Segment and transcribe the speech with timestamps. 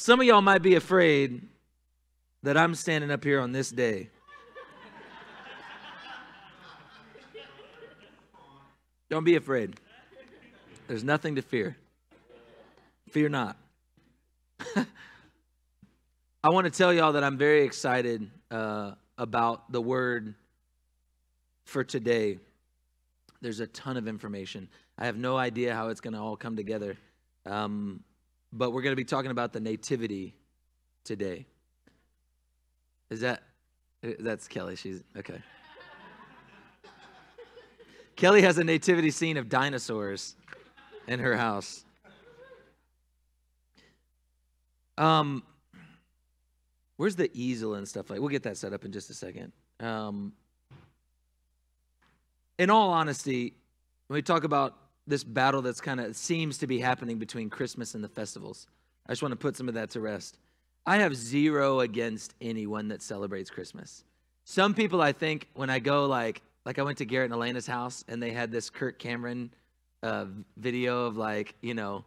[0.00, 1.46] Some of y'all might be afraid
[2.42, 4.08] that I'm standing up here on this day.
[9.10, 9.78] Don't be afraid.
[10.88, 11.76] There's nothing to fear.
[13.10, 13.58] Fear not.
[14.74, 14.84] I
[16.48, 20.34] want to tell y'all that I'm very excited uh, about the word
[21.66, 22.38] for today.
[23.42, 24.70] There's a ton of information.
[24.96, 26.96] I have no idea how it's going to all come together.
[27.44, 28.02] Um,
[28.52, 30.34] but we're going to be talking about the nativity
[31.04, 31.46] today.
[33.10, 33.42] Is that
[34.02, 34.76] that's Kelly?
[34.76, 35.40] She's okay.
[38.16, 40.36] Kelly has a nativity scene of dinosaurs
[41.06, 41.84] in her house.
[44.98, 45.42] Um,
[46.96, 48.20] where's the easel and stuff like?
[48.20, 49.52] We'll get that set up in just a second.
[49.80, 50.34] Um,
[52.58, 53.54] in all honesty,
[54.08, 54.76] when we talk about
[55.10, 58.66] this battle that's kind of seems to be happening between Christmas and the festivals,
[59.06, 60.38] I just want to put some of that to rest.
[60.86, 64.04] I have zero against anyone that celebrates Christmas.
[64.44, 67.66] Some people, I think, when I go like, like I went to Garrett and Elena's
[67.66, 69.52] house and they had this Kirk Cameron
[70.02, 72.04] uh, video of like, you know,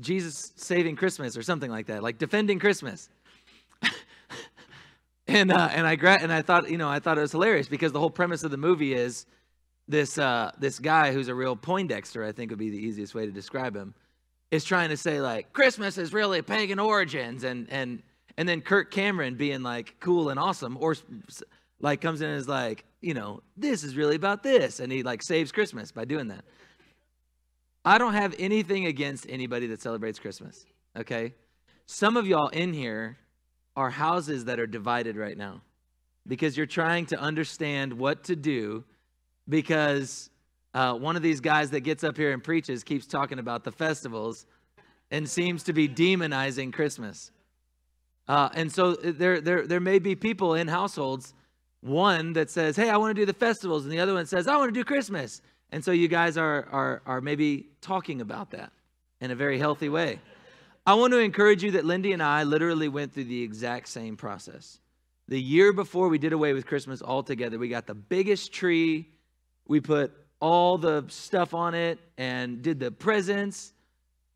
[0.00, 3.08] Jesus saving Christmas or something like that, like defending Christmas.
[5.26, 7.68] and uh, and I gra- and I thought, you know, I thought it was hilarious
[7.68, 9.26] because the whole premise of the movie is
[9.88, 13.26] this uh, this guy who's a real Poindexter, I think would be the easiest way
[13.26, 13.94] to describe him,
[14.50, 18.02] is trying to say like Christmas is really pagan origins, and and
[18.36, 20.96] and then Kirk Cameron being like cool and awesome, or
[21.80, 25.02] like comes in and is like, you know, this is really about this, and he
[25.02, 26.44] like saves Christmas by doing that.
[27.84, 30.66] I don't have anything against anybody that celebrates Christmas.
[30.96, 31.32] Okay,
[31.86, 33.18] some of y'all in here
[33.76, 35.60] are houses that are divided right now
[36.26, 38.84] because you're trying to understand what to do
[39.48, 40.30] because
[40.74, 43.72] uh, one of these guys that gets up here and preaches keeps talking about the
[43.72, 44.46] festivals
[45.10, 47.30] and seems to be demonizing Christmas.
[48.28, 51.32] Uh, and so there, there, there may be people in households,
[51.80, 54.48] one that says, Hey, I want to do the festivals, and the other one says,
[54.48, 55.42] I want to do Christmas.
[55.70, 58.72] And so you guys are, are, are maybe talking about that
[59.20, 60.20] in a very healthy way.
[60.86, 64.16] I want to encourage you that Lindy and I literally went through the exact same
[64.16, 64.80] process.
[65.28, 69.08] The year before we did away with Christmas altogether, we got the biggest tree
[69.68, 73.72] we put all the stuff on it and did the presents.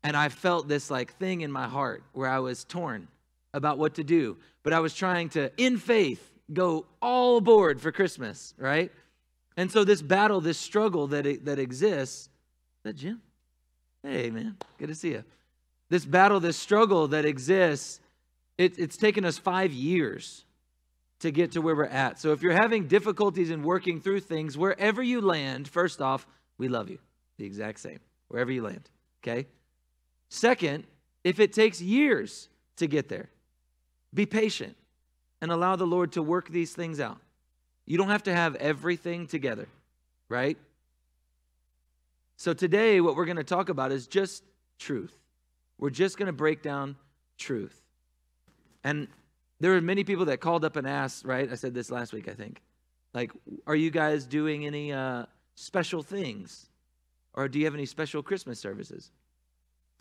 [0.03, 3.07] And I felt this like thing in my heart where I was torn
[3.53, 4.37] about what to do.
[4.63, 8.91] But I was trying to, in faith, go all aboard for Christmas, right?
[9.57, 12.29] And so this battle, this struggle that, that exists,
[12.83, 13.21] that Jim?
[14.03, 15.23] Hey, man, good to see you.
[15.89, 17.99] This battle, this struggle that exists,
[18.57, 20.45] it, it's taken us five years
[21.21, 22.19] to get to where we're at.
[22.19, 26.27] So if you're having difficulties in working through things, wherever you land, first off,
[26.57, 26.99] we love you.
[27.37, 28.89] The exact same, wherever you land.
[29.23, 29.47] Okay?
[30.29, 30.85] Second,
[31.23, 33.29] if it takes years to get there,
[34.13, 34.75] be patient
[35.41, 37.17] and allow the Lord to work these things out.
[37.85, 39.67] You don't have to have everything together,
[40.29, 40.57] right?
[42.37, 44.43] So today, what we're going to talk about is just
[44.79, 45.13] truth.
[45.77, 46.95] We're just going to break down
[47.37, 47.79] truth.
[48.83, 49.07] And
[49.61, 51.49] there were many people that called up and asked, right?
[51.49, 52.63] I said this last week, I think.
[53.13, 53.31] Like,
[53.67, 56.65] are you guys doing any uh, special things?
[57.35, 59.11] Or do you have any special Christmas services?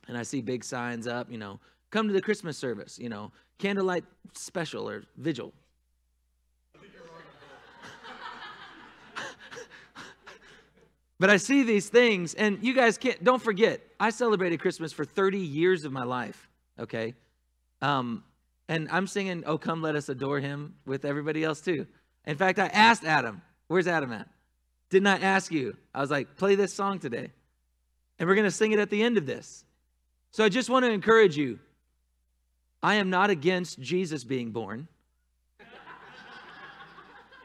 [0.09, 1.60] And I see big signs up, you know,
[1.91, 5.53] come to the Christmas service, you know, candlelight special or vigil.
[11.19, 15.04] but I see these things, and you guys can't, don't forget, I celebrated Christmas for
[15.04, 17.12] 30 years of my life, okay?
[17.82, 18.25] Um,
[18.70, 21.86] and I'm singing, Oh, come let us adore him with everybody else too.
[22.25, 24.28] In fact, I asked Adam, Where's Adam at?
[24.91, 25.76] Didn't I ask you?
[25.92, 27.32] I was like, Play this song today.
[28.19, 29.64] And we're going to sing it at the end of this.
[30.31, 31.58] So I just want to encourage you.
[32.81, 34.87] I am not against Jesus being born,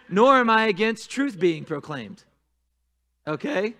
[0.08, 2.24] nor am I against truth being proclaimed.
[3.28, 3.74] Okay?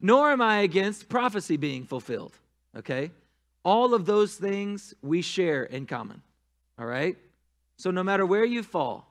[0.00, 2.36] Nor am I against prophecy being fulfilled.
[2.76, 3.12] Okay?
[3.64, 6.22] All of those things we share in common.
[6.80, 7.16] All right?
[7.76, 9.06] So no matter where you fall,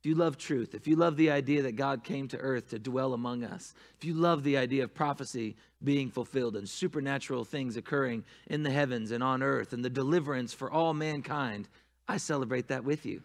[0.00, 2.78] if you love truth, if you love the idea that God came to earth to
[2.78, 7.76] dwell among us, if you love the idea of prophecy being fulfilled and supernatural things
[7.76, 11.68] occurring in the heavens and on earth and the deliverance for all mankind,
[12.08, 13.22] I celebrate that with you.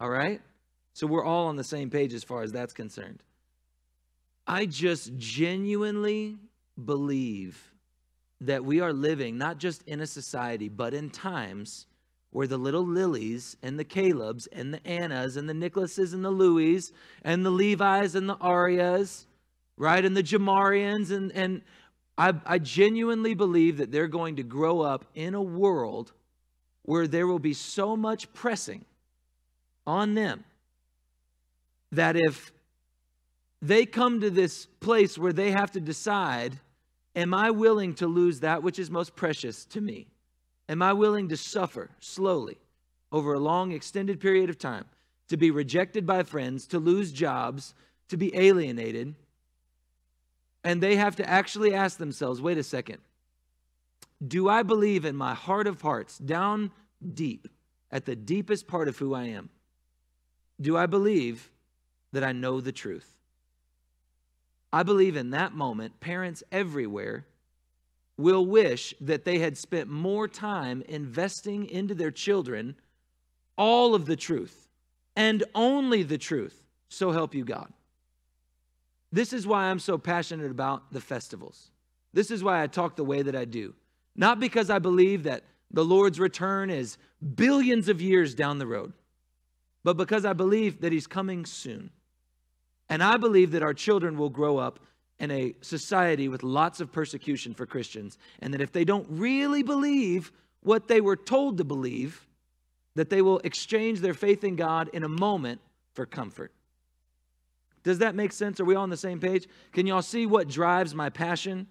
[0.00, 0.40] All right?
[0.94, 3.22] So we're all on the same page as far as that's concerned.
[4.46, 6.36] I just genuinely
[6.82, 7.72] believe
[8.40, 11.86] that we are living not just in a society, but in times
[12.32, 16.30] where the little Lilies and the Calebs and the Annas and the Nicholases and the
[16.30, 16.92] Louis
[17.22, 19.26] and the Levis and the Arias,
[19.76, 21.62] right, and the Jamarians and and
[22.18, 26.12] I, I genuinely believe that they're going to grow up in a world
[26.82, 28.84] where there will be so much pressing
[29.86, 30.44] on them
[31.92, 32.52] that if
[33.62, 36.58] they come to this place where they have to decide
[37.14, 40.08] Am I willing to lose that which is most precious to me?
[40.68, 42.58] Am I willing to suffer slowly
[43.10, 44.84] over a long, extended period of time,
[45.28, 47.74] to be rejected by friends, to lose jobs,
[48.08, 49.14] to be alienated?
[50.64, 52.98] And they have to actually ask themselves wait a second,
[54.26, 56.70] do I believe in my heart of hearts, down
[57.14, 57.48] deep,
[57.90, 59.50] at the deepest part of who I am?
[60.60, 61.50] Do I believe
[62.12, 63.16] that I know the truth?
[64.72, 67.26] I believe in that moment, parents everywhere
[68.22, 72.76] will wish that they had spent more time investing into their children
[73.56, 74.68] all of the truth
[75.16, 76.62] and only the truth.
[76.88, 77.72] So help you God.
[79.10, 81.70] This is why I'm so passionate about the festivals.
[82.14, 83.74] This is why I talk the way that I do.
[84.16, 86.98] Not because I believe that the Lord's return is
[87.34, 88.92] billions of years down the road,
[89.84, 91.90] but because I believe that He's coming soon.
[92.88, 94.80] And I believe that our children will grow up
[95.22, 98.18] in a society with lots of persecution for Christians.
[98.40, 100.32] And that if they don't really believe
[100.64, 102.26] what they were told to believe,
[102.96, 105.60] that they will exchange their faith in God in a moment
[105.94, 106.52] for comfort.
[107.84, 108.58] Does that make sense?
[108.60, 109.46] Are we all on the same page?
[109.72, 111.68] Can y'all see what drives my passion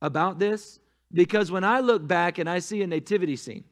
[0.00, 0.80] about this?
[1.12, 3.64] Because when I look back and I see a nativity scene,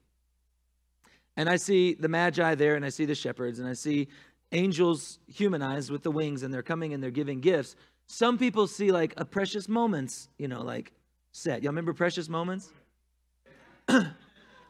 [1.37, 4.09] and I see the Magi there, and I see the shepherds, and I see
[4.53, 7.75] angels humanized with the wings and they're coming and they're giving gifts.
[8.06, 10.93] Some people see like a precious moments, you know, like
[11.33, 11.62] set.
[11.62, 12.71] Y'all remember precious moments?
[13.89, 14.15] and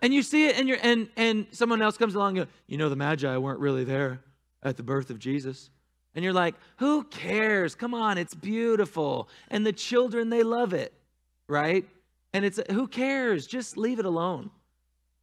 [0.03, 2.97] you see it and you're and and someone else comes along and you know the
[2.97, 4.21] magi weren't really there
[4.63, 5.71] at the birth of Jesus.
[6.15, 7.75] And you're like, who cares?
[7.75, 9.29] Come on, it's beautiful.
[9.49, 10.93] And the children, they love it,
[11.49, 11.85] right?
[12.33, 13.47] And it's who cares?
[13.47, 14.51] Just leave it alone.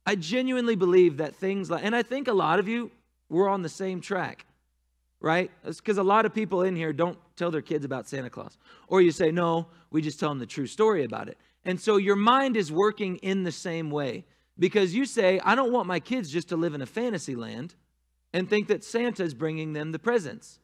[0.05, 2.91] I genuinely believe that things like, and I think a lot of you,
[3.29, 4.45] we're on the same track
[5.21, 5.51] right?
[5.63, 8.57] Because a lot of people in here don't tell their kids about Santa Claus.
[8.87, 11.37] Or you say, no, we just tell them the true story about it.
[11.63, 14.25] And so your mind is working in the same way
[14.57, 17.75] because you say, I don't want my kids just to live in a fantasy land
[18.33, 20.59] and think that Santa is bringing them the presents,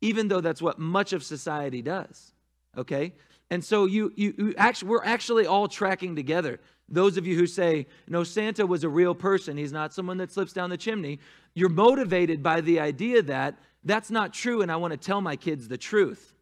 [0.00, 2.32] even though that's what much of society does.
[2.76, 3.12] Okay?
[3.50, 6.60] And so you, you, you actually, we're actually all tracking together.
[6.88, 10.32] Those of you who say, no, Santa was a real person, he's not someone that
[10.32, 11.18] slips down the chimney,
[11.54, 15.36] you're motivated by the idea that that's not true, and I want to tell my
[15.36, 16.34] kids the truth.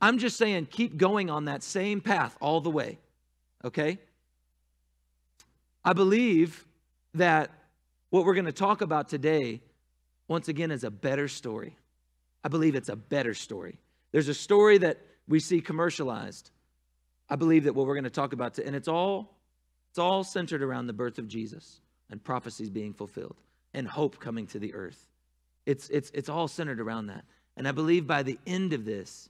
[0.00, 2.98] I'm just saying, keep going on that same path all the way,
[3.64, 3.98] okay?
[5.84, 6.64] I believe
[7.14, 7.50] that
[8.10, 9.62] what we're going to talk about today,
[10.28, 11.76] once again, is a better story.
[12.44, 13.78] I believe it's a better story.
[14.12, 16.50] There's a story that we see commercialized.
[17.28, 19.34] I believe that what we're going to talk about, and it's all,
[19.90, 21.80] it's all centered around the birth of Jesus
[22.10, 23.36] and prophecies being fulfilled
[23.74, 25.08] and hope coming to the earth.
[25.66, 27.24] It's, it's, it's all centered around that.
[27.56, 29.28] And I believe by the end of this,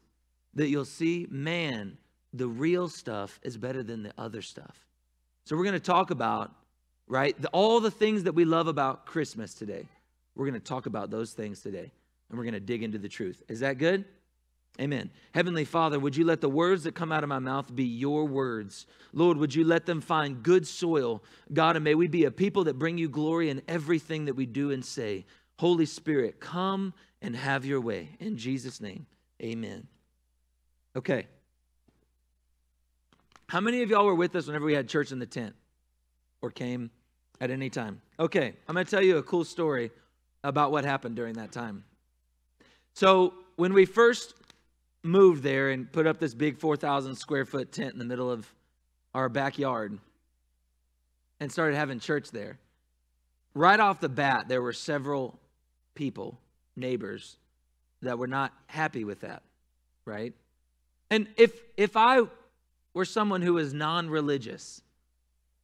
[0.54, 1.96] that you'll see, man,
[2.32, 4.76] the real stuff is better than the other stuff.
[5.44, 6.52] So we're going to talk about,
[7.06, 9.86] right, the, all the things that we love about Christmas today.
[10.34, 11.90] We're going to talk about those things today.
[12.28, 13.42] And we're going to dig into the truth.
[13.48, 14.04] Is that good?
[14.80, 15.10] Amen.
[15.34, 18.26] Heavenly Father, would you let the words that come out of my mouth be your
[18.26, 18.86] words?
[19.12, 21.22] Lord, would you let them find good soil?
[21.52, 24.44] God, and may we be a people that bring you glory in everything that we
[24.44, 25.24] do and say.
[25.58, 26.92] Holy Spirit, come
[27.22, 28.10] and have your way.
[28.20, 29.06] In Jesus' name,
[29.42, 29.86] amen.
[30.94, 31.26] Okay.
[33.48, 35.54] How many of y'all were with us whenever we had church in the tent
[36.42, 36.90] or came
[37.40, 38.02] at any time?
[38.20, 39.90] Okay, I'm going to tell you a cool story
[40.44, 41.84] about what happened during that time.
[42.92, 44.34] So, when we first
[45.06, 48.52] moved there and put up this big 4,000 square foot tent in the middle of
[49.14, 49.98] our backyard
[51.40, 52.58] and started having church there,
[53.54, 55.38] right off the bat, there were several
[55.94, 56.38] people,
[56.76, 57.36] neighbors,
[58.02, 59.42] that were not happy with that,
[60.04, 60.34] right?
[61.10, 62.22] And if if I
[62.94, 64.82] were someone who was non-religious,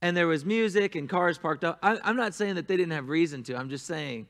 [0.01, 2.93] and there was music and cars parked up, I, I'm not saying that they didn't
[2.93, 3.57] have reason to.
[3.57, 4.27] I'm just saying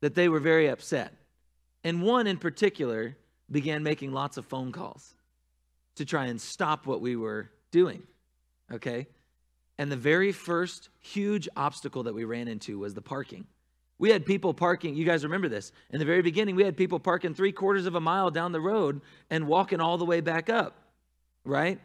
[0.00, 1.12] that they were very upset.
[1.84, 3.16] And one in particular
[3.50, 5.14] began making lots of phone calls
[5.96, 8.02] to try and stop what we were doing.
[8.72, 9.06] Okay?
[9.78, 13.46] And the very first huge obstacle that we ran into was the parking.
[13.98, 15.72] We had people parking, you guys remember this.
[15.90, 18.60] In the very beginning, we had people parking three quarters of a mile down the
[18.60, 19.00] road
[19.30, 20.76] and walking all the way back up,
[21.44, 21.80] right?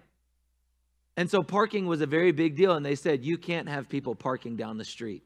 [1.15, 2.73] And so parking was a very big deal.
[2.73, 5.23] And they said, you can't have people parking down the street.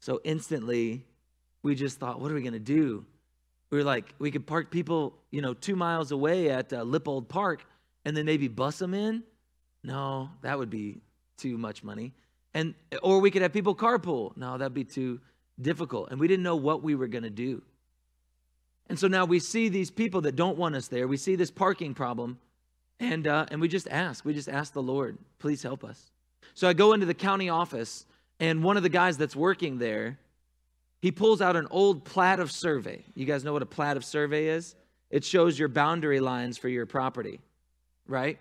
[0.00, 1.04] So instantly,
[1.62, 3.04] we just thought, what are we going to do?
[3.70, 7.28] We were like, we could park people, you know, two miles away at uh, Lippold
[7.28, 7.64] Park
[8.04, 9.24] and then maybe bus them in.
[9.82, 11.00] No, that would be
[11.36, 12.12] too much money.
[12.54, 14.36] And or we could have people carpool.
[14.36, 15.20] No, that'd be too
[15.60, 16.10] difficult.
[16.10, 17.62] And we didn't know what we were going to do.
[18.88, 21.08] And so now we see these people that don't want us there.
[21.08, 22.38] We see this parking problem,
[23.00, 24.24] and uh, and we just ask.
[24.24, 26.10] We just ask the Lord, please help us.
[26.54, 28.06] So I go into the county office,
[28.38, 30.18] and one of the guys that's working there,
[31.00, 33.04] he pulls out an old plat of survey.
[33.14, 34.74] You guys know what a plat of survey is?
[35.10, 37.40] It shows your boundary lines for your property,
[38.06, 38.38] right?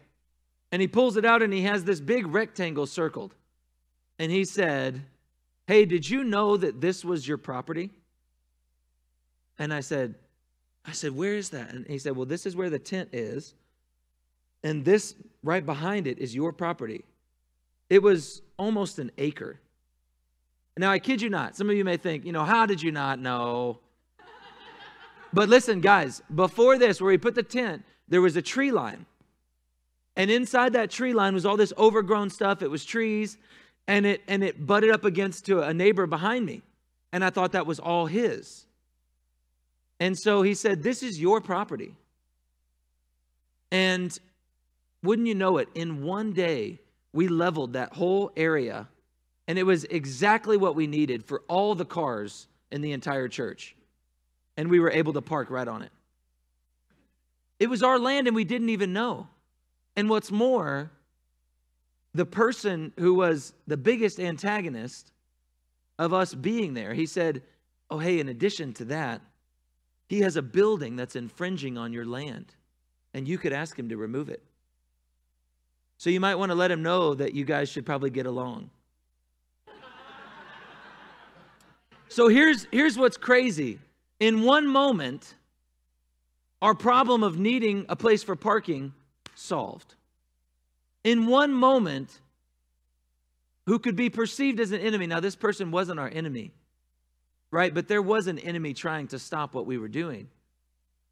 [0.72, 3.36] And he pulls it out, and he has this big rectangle circled,
[4.20, 5.02] and he said,
[5.68, 7.92] "Hey, did you know that this was your property?"
[9.58, 10.16] And I said,
[10.88, 11.74] I said, Where is that?
[11.74, 13.54] And he said, Well, this is where the tent is.
[14.64, 17.04] And this right behind it is your property.
[17.90, 19.60] It was almost an acre.
[20.78, 21.56] Now, I kid you not.
[21.56, 23.80] Some of you may think, you know, how did you not know?
[25.32, 29.06] But listen, guys, before this, where he put the tent, there was a tree line.
[30.16, 32.62] And inside that tree line was all this overgrown stuff.
[32.62, 33.38] It was trees,
[33.88, 36.62] and it and it butted up against to a neighbor behind me.
[37.12, 38.66] And I thought that was all his.
[40.00, 41.94] And so he said, This is your property.
[43.72, 44.18] And
[45.04, 46.80] wouldn't you know it, in one day,
[47.14, 48.88] we leveled that whole area,
[49.48, 53.76] and it was exactly what we needed for all the cars in the entire church.
[54.58, 55.92] And we were able to park right on it.
[57.60, 59.28] It was our land, and we didn't even know.
[59.96, 60.92] And what's more,
[62.14, 65.12] the person who was the biggest antagonist
[66.00, 67.42] of us being there, he said,
[67.90, 69.22] Oh, hey, in addition to that,
[70.08, 72.54] he has a building that's infringing on your land,
[73.14, 74.42] and you could ask him to remove it.
[75.98, 78.70] So you might want to let him know that you guys should probably get along.
[82.16, 83.80] So here's, here's what's crazy.
[84.20, 85.36] In one moment,
[86.62, 88.94] our problem of needing a place for parking
[89.36, 89.96] solved.
[91.04, 92.20] In one moment,
[93.66, 95.08] who could be perceived as an enemy.
[95.08, 96.52] Now, this person wasn't our enemy
[97.56, 97.74] right?
[97.74, 100.28] But there was an enemy trying to stop what we were doing.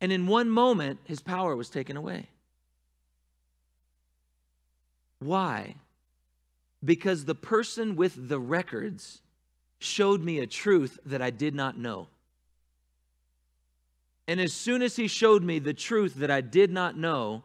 [0.01, 2.27] And in one moment, his power was taken away.
[5.19, 5.75] Why?
[6.83, 9.22] Because the person with the records
[9.84, 12.08] showed me a truth that I did not know.
[14.28, 17.44] And as soon as he showed me the truth that I did not know,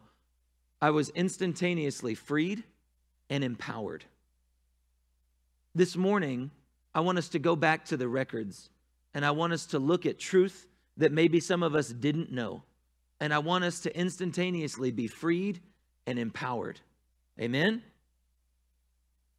[0.81, 2.63] I was instantaneously freed
[3.29, 4.05] and empowered.
[5.75, 6.51] This morning,
[6.95, 8.69] I want us to go back to the records
[9.13, 10.67] and I want us to look at truth
[10.97, 12.63] that maybe some of us didn't know.
[13.19, 15.59] And I want us to instantaneously be freed
[16.07, 16.79] and empowered.
[17.39, 17.83] Amen?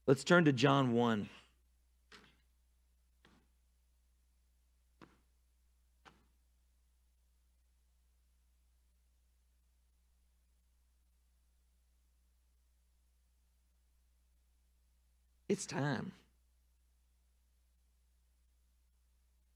[0.07, 1.29] Let's turn to John 1.
[15.51, 16.13] It's time.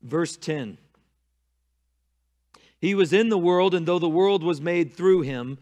[0.02, 0.76] Verse 10
[2.80, 5.56] He was in the world, and though the world was made through him,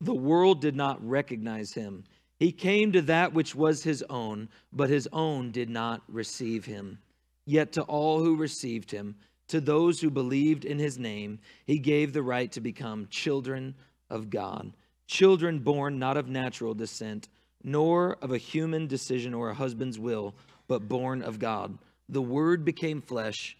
[0.00, 2.04] the world did not recognize him.
[2.38, 6.98] He came to that which was his own, but his own did not receive him.
[7.44, 9.16] Yet to all who received him,
[9.48, 13.74] to those who believed in his name, he gave the right to become children
[14.08, 14.72] of God.
[15.06, 17.28] Children born not of natural descent,
[17.64, 20.34] nor of a human decision or a husband's will,
[20.68, 21.76] but born of God.
[22.08, 23.56] The Word became flesh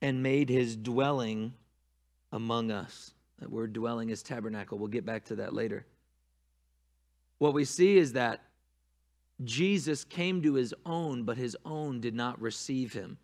[0.00, 1.52] and made his dwelling
[2.32, 3.12] among us.
[3.40, 4.78] That word dwelling is tabernacle.
[4.78, 5.84] We'll get back to that later.
[7.38, 8.42] What we see is that
[9.44, 13.16] Jesus came to his own, but his own did not receive him.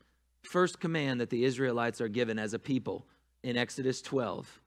[0.42, 3.06] First command that the Israelites are given as a people
[3.42, 4.60] in Exodus 12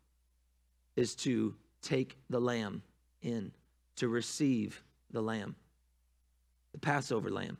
[0.95, 2.83] is to take the lamb
[3.21, 3.51] in,
[3.95, 5.55] to receive the lamb,
[6.71, 7.57] the Passover lamb.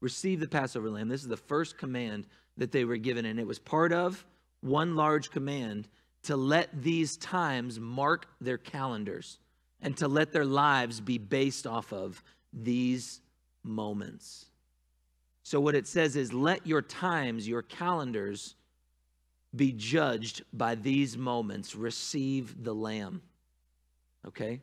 [0.00, 1.08] Receive the Passover lamb.
[1.08, 3.26] This is the first command that they were given.
[3.26, 4.24] And it was part of
[4.60, 5.88] one large command
[6.22, 9.38] to let these times mark their calendars
[9.82, 12.22] and to let their lives be based off of
[12.52, 13.20] these
[13.62, 14.46] moments.
[15.42, 18.54] So, what it says is, let your times, your calendars,
[19.54, 21.74] be judged by these moments.
[21.74, 23.22] Receive the Lamb.
[24.26, 24.60] Okay?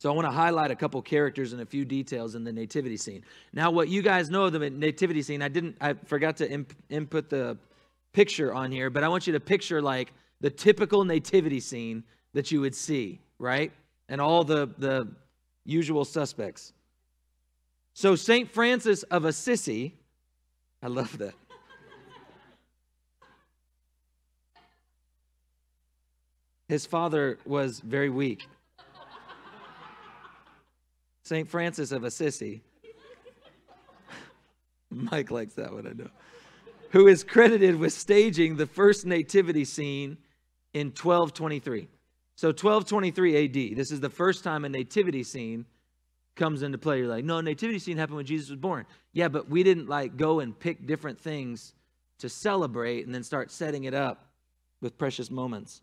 [0.00, 2.96] So I want to highlight a couple characters and a few details in the nativity
[2.96, 3.22] scene.
[3.52, 6.72] Now, what you guys know of the nativity scene, I didn't, I forgot to imp,
[6.88, 7.58] input the
[8.14, 12.02] picture on here, but I want you to picture like the typical nativity scene
[12.32, 13.72] that you would see, right?
[14.08, 15.06] And all the the
[15.66, 16.72] usual suspects.
[17.92, 19.94] So Saint Francis of Assisi,
[20.82, 21.34] I love that.
[26.68, 28.46] His father was very weak.
[31.30, 31.48] St.
[31.48, 32.60] Francis of Assisi.
[34.90, 36.10] Mike likes that one, I know.
[36.90, 40.18] Who is credited with staging the first nativity scene
[40.74, 41.86] in 1223.
[42.34, 43.76] So 1223 AD.
[43.76, 45.66] This is the first time a nativity scene
[46.34, 46.98] comes into play.
[46.98, 48.84] You're like, no, nativity scene happened when Jesus was born.
[49.12, 51.74] Yeah, but we didn't like go and pick different things
[52.18, 54.26] to celebrate and then start setting it up
[54.80, 55.80] with precious moments.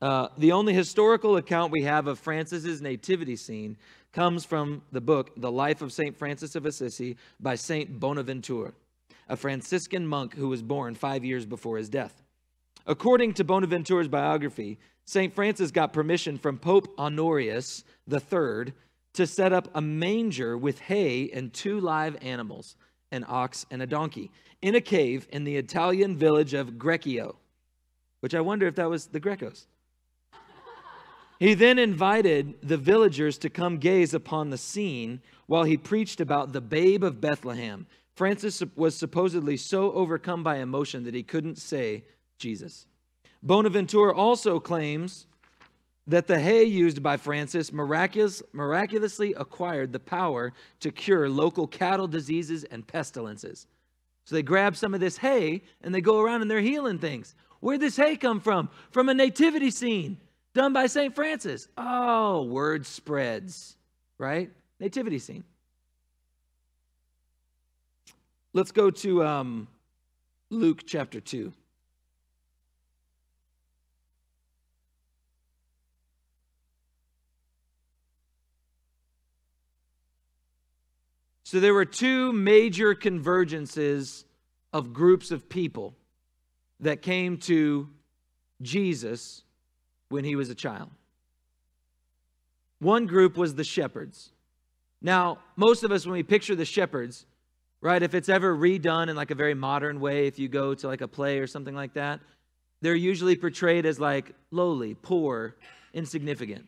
[0.00, 3.76] Uh, the only historical account we have of Francis's nativity scene
[4.12, 6.16] comes from the book The Life of St.
[6.16, 7.98] Francis of Assisi by St.
[7.98, 8.74] Bonaventure,
[9.28, 12.22] a Franciscan monk who was born five years before his death.
[12.86, 15.34] According to Bonaventure's biography, St.
[15.34, 18.72] Francis got permission from Pope Honorius III
[19.14, 22.76] to set up a manger with hay and two live animals,
[23.10, 27.36] an ox and a donkey, in a cave in the Italian village of Greccio,
[28.20, 29.66] which I wonder if that was the Grecos.
[31.38, 36.52] He then invited the villagers to come gaze upon the scene while he preached about
[36.52, 37.86] the babe of Bethlehem.
[38.14, 42.04] Francis was supposedly so overcome by emotion that he couldn't say
[42.38, 42.86] Jesus.
[43.42, 45.26] Bonaventure also claims
[46.06, 52.06] that the hay used by Francis miraculous, miraculously acquired the power to cure local cattle
[52.06, 53.66] diseases and pestilences.
[54.24, 57.34] So they grab some of this hay and they go around and they're healing things.
[57.60, 58.70] Where'd this hay come from?
[58.90, 60.18] From a nativity scene
[60.56, 61.14] done by St.
[61.14, 61.68] Francis.
[61.76, 63.76] Oh, word spreads,
[64.16, 64.50] right?
[64.80, 65.44] Nativity scene.
[68.54, 69.68] Let's go to um,
[70.48, 71.52] Luke chapter 2.
[81.44, 84.24] So there were two major convergences
[84.72, 85.94] of groups of people
[86.80, 87.90] that came to
[88.62, 89.42] Jesus
[90.08, 90.90] when he was a child.
[92.78, 94.30] One group was the shepherds.
[95.00, 97.26] Now, most of us, when we picture the shepherds,
[97.80, 100.86] right, if it's ever redone in like a very modern way, if you go to
[100.86, 102.20] like a play or something like that,
[102.82, 105.56] they're usually portrayed as like lowly, poor,
[105.94, 106.66] insignificant.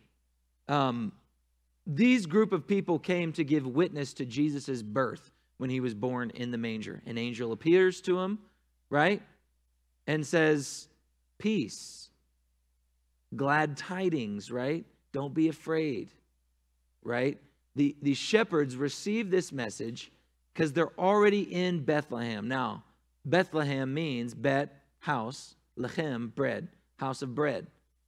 [0.67, 1.11] Um,
[1.85, 6.31] these group of people came to give witness to Jesus' birth when he was born
[6.31, 7.01] in the manger.
[7.05, 8.39] An angel appears to him,
[8.89, 9.21] right?
[10.07, 10.87] And says,
[11.37, 12.08] Peace,
[13.35, 14.85] glad tidings, right?
[15.11, 16.09] Don't be afraid,
[17.03, 17.37] right?
[17.75, 20.11] The, the shepherds receive this message
[20.53, 22.47] because they're already in Bethlehem.
[22.47, 22.83] Now,
[23.25, 27.67] Bethlehem means Bet, house, Lechem, bread, house of bread,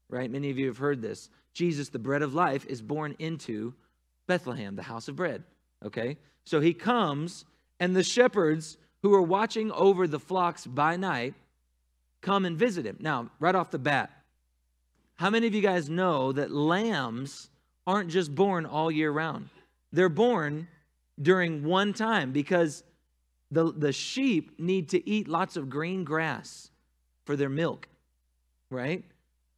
[0.10, 0.30] right?
[0.30, 1.30] Many of you have heard this.
[1.54, 3.74] Jesus, the bread of life, is born into
[4.28, 5.44] Bethlehem, the house of bread.
[5.86, 6.18] Okay?
[6.46, 7.46] So he comes,
[7.80, 11.34] and the shepherds who are watching over the flocks by night
[12.22, 12.98] come and visit him.
[13.00, 14.12] Now, right off the bat,
[15.22, 17.52] how many of you guys know that lambs
[17.86, 19.50] aren't just born all year round?
[19.94, 20.68] They're born
[21.22, 22.84] during one time because
[23.52, 26.72] the, the sheep need to eat lots of green grass
[27.26, 27.88] for their milk,
[28.72, 29.04] right?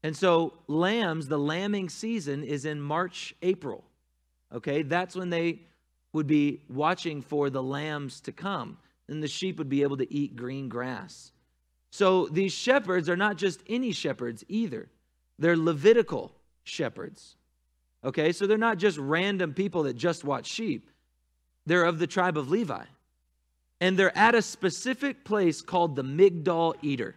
[0.03, 3.85] And so, lambs, the lambing season is in March, April.
[4.53, 5.61] Okay, that's when they
[6.11, 10.13] would be watching for the lambs to come, and the sheep would be able to
[10.13, 11.31] eat green grass.
[11.89, 14.89] So, these shepherds are not just any shepherds either,
[15.39, 16.31] they're Levitical
[16.63, 17.35] shepherds.
[18.03, 20.89] Okay, so they're not just random people that just watch sheep,
[21.65, 22.83] they're of the tribe of Levi.
[23.79, 27.15] And they're at a specific place called the Migdal Eder.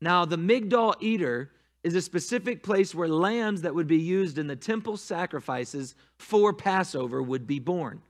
[0.00, 1.50] Now, the Migdal Eder
[1.82, 6.52] is a specific place where lambs that would be used in the temple sacrifices for
[6.52, 8.02] Passover would be born.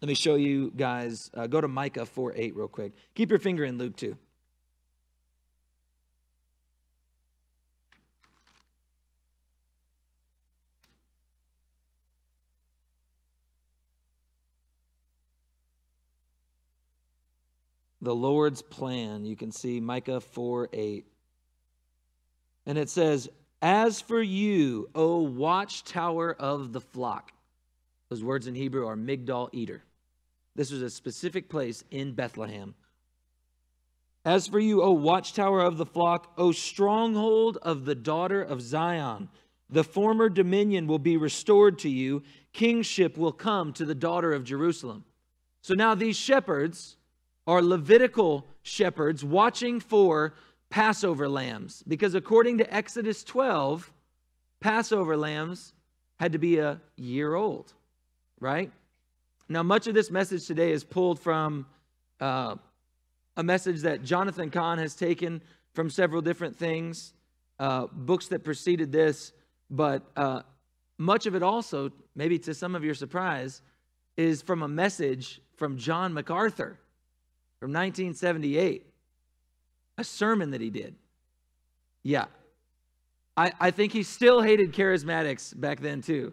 [0.00, 1.30] Let me show you guys.
[1.32, 2.92] Uh, go to Micah 4 8 real quick.
[3.14, 4.16] Keep your finger in Luke 2.
[18.02, 19.24] The Lord's plan.
[19.24, 21.06] You can see Micah 4 8.
[22.66, 23.28] And it says,
[23.62, 27.32] As for you, O watchtower of the flock.
[28.08, 29.82] Those words in Hebrew are Migdal Eder.
[30.54, 32.74] This was a specific place in Bethlehem.
[34.24, 39.28] As for you, O watchtower of the flock, O stronghold of the daughter of Zion,
[39.70, 44.44] the former dominion will be restored to you, kingship will come to the daughter of
[44.44, 45.04] Jerusalem.
[45.62, 46.96] So now these shepherds
[47.46, 50.34] are Levitical shepherds watching for
[50.70, 53.92] Passover lambs because according to Exodus 12,
[54.60, 55.74] Passover lambs
[56.18, 57.72] had to be a year old,
[58.40, 58.70] right?
[59.48, 61.66] Now, much of this message today is pulled from
[62.20, 62.56] uh,
[63.36, 65.42] a message that Jonathan Cahn has taken
[65.74, 67.12] from several different things,
[67.58, 69.32] uh, books that preceded this,
[69.68, 70.42] but uh,
[70.96, 73.62] much of it also, maybe to some of your surprise,
[74.16, 76.78] is from a message from John MacArthur
[77.62, 78.84] from 1978,
[79.96, 80.96] a sermon that he did.
[82.02, 82.24] Yeah.
[83.36, 86.32] I, I think he still hated charismatics back then, too.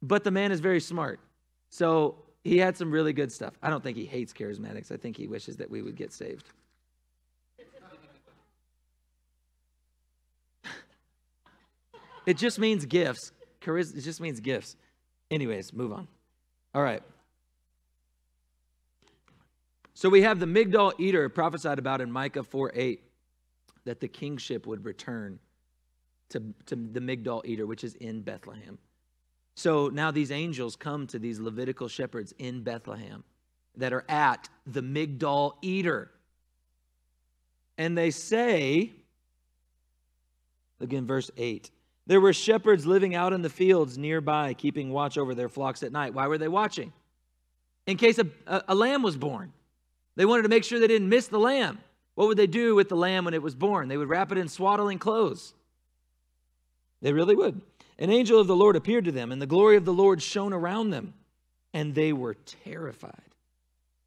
[0.00, 1.18] But the man is very smart.
[1.70, 3.54] So he had some really good stuff.
[3.60, 4.92] I don't think he hates charismatics.
[4.92, 6.50] I think he wishes that we would get saved.
[12.26, 13.32] it just means gifts.
[13.60, 14.76] Charis- it just means gifts.
[15.32, 16.06] Anyways, move on.
[16.76, 17.02] All right.
[19.94, 23.02] So we have the Migdal Eder prophesied about in Micah 4 8
[23.84, 25.38] that the kingship would return
[26.30, 28.78] to, to the Migdal Eder, which is in Bethlehem.
[29.54, 33.22] So now these angels come to these Levitical shepherds in Bethlehem
[33.76, 36.10] that are at the Migdal Eder.
[37.78, 38.92] And they say,
[40.80, 41.70] again, verse 8
[42.06, 45.92] there were shepherds living out in the fields nearby, keeping watch over their flocks at
[45.92, 46.12] night.
[46.12, 46.92] Why were they watching?
[47.86, 49.52] In case a, a, a, lamb was born.
[50.16, 51.78] They wanted to make sure they didn't miss the lamb.
[52.14, 53.88] What would they do with the lamb when it was born?
[53.88, 55.54] They would wrap it in swaddling clothes.
[57.02, 57.60] They really would.
[57.98, 60.52] An angel of the Lord appeared to them, and the glory of the Lord shone
[60.52, 61.14] around them,
[61.72, 63.34] and they were terrified.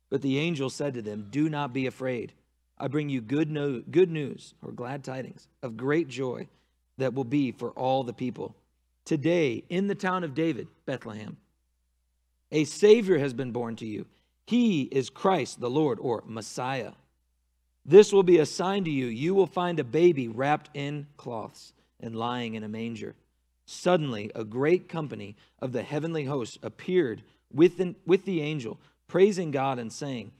[0.10, 2.34] But the angel said to them, Do not be afraid.
[2.78, 6.48] I bring you good, no- good news or glad tidings of great joy
[6.98, 8.56] that will be for all the people.
[9.06, 11.38] Today, in the town of David, Bethlehem,
[12.52, 14.06] a Savior has been born to you.
[14.48, 16.94] He is Christ the Lord, or Messiah.
[17.86, 19.08] This will be a sign to you.
[19.08, 23.16] You will find a baby wrapped in cloths and lying in a manger.
[23.66, 29.52] Suddenly, a great company of the heavenly hosts appeared with the, with the angel, praising
[29.52, 30.32] God and saying,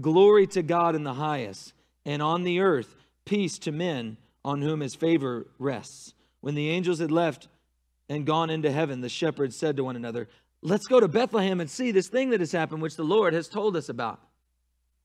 [0.00, 1.72] Glory to God in the highest,
[2.04, 6.14] and on the earth, peace to men on whom his favor rests.
[6.40, 7.46] When the angels had left
[8.08, 10.28] and gone into heaven, the shepherds said to one another,
[10.62, 13.48] Let's go to Bethlehem and see this thing that has happened, which the Lord has
[13.48, 14.20] told us about.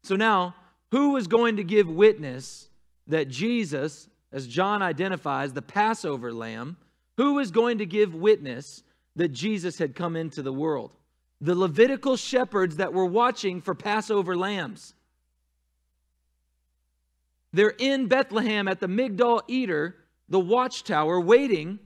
[0.04, 0.56] So now,
[0.92, 2.70] who is going to give witness
[3.08, 6.78] that Jesus, as John identifies, the Passover lamb,
[7.18, 8.84] who is going to give witness
[9.16, 10.92] that Jesus had come into the world?
[11.42, 14.94] The Levitical shepherds that were watching for Passover lambs.
[17.52, 19.96] They're in Bethlehem at the Migdal Eder,
[20.30, 21.80] the watchtower, waiting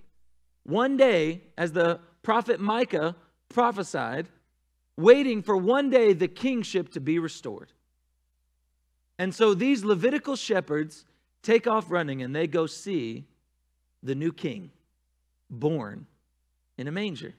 [0.63, 3.15] one day, as the prophet Micah
[3.53, 4.27] prophesied,
[4.97, 7.71] waiting for one day the kingship to be restored.
[9.17, 11.05] And so these Levitical shepherds
[11.43, 13.25] take off running and they go see
[14.03, 14.71] the new king
[15.49, 16.07] born
[16.77, 17.33] in a manger,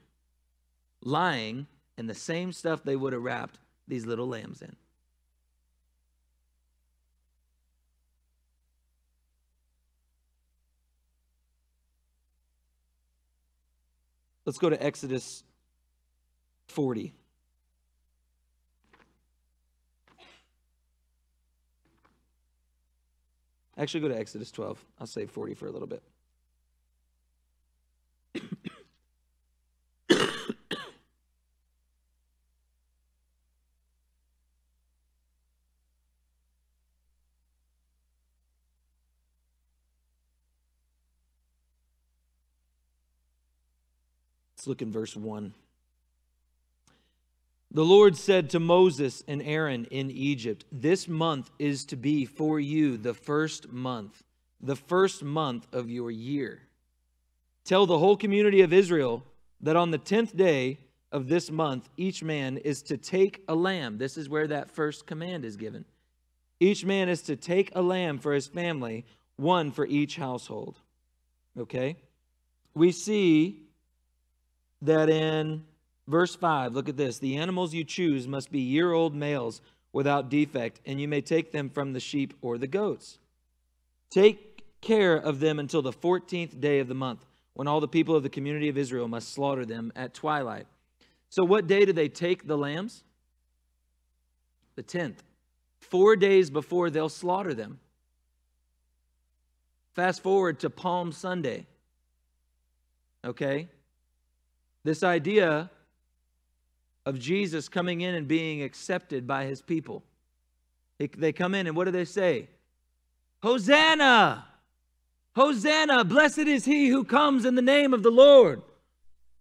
[1.01, 4.75] lying in the same stuff they would have wrapped these little lambs in.
[14.45, 15.43] Let's go to Exodus
[16.73, 17.13] 40.
[23.77, 24.83] Actually, go to Exodus 12.
[24.99, 26.01] I'll save 40 for a little bit.
[44.63, 45.53] Let's look in verse 1.
[47.73, 52.59] The Lord said to Moses and Aaron in Egypt, This month is to be for
[52.59, 54.23] you the first month,
[54.61, 56.61] the first month of your year.
[57.65, 59.23] Tell the whole community of Israel
[59.61, 60.77] that on the tenth day
[61.11, 63.97] of this month, each man is to take a lamb.
[63.97, 65.83] This is where that first command is given.
[66.59, 69.03] Each man is to take a lamb for his family,
[69.35, 70.77] one for each household.
[71.57, 71.97] Okay?
[72.75, 73.63] We see
[74.83, 75.63] that in
[76.07, 79.61] verse 5, look at this the animals you choose must be year old males
[79.91, 83.19] without defect, and you may take them from the sheep or the goats.
[84.09, 88.15] Take care of them until the 14th day of the month, when all the people
[88.15, 90.65] of the community of Israel must slaughter them at twilight.
[91.29, 93.03] So, what day do they take the lambs?
[94.75, 95.17] The 10th.
[95.79, 97.79] Four days before they'll slaughter them.
[99.93, 101.67] Fast forward to Palm Sunday.
[103.23, 103.67] Okay?
[104.83, 105.69] This idea
[107.05, 110.03] of Jesus coming in and being accepted by his people.
[110.97, 112.47] They come in and what do they say?
[113.41, 114.45] Hosanna!
[115.35, 116.05] Hosanna!
[116.05, 118.61] Blessed is he who comes in the name of the Lord.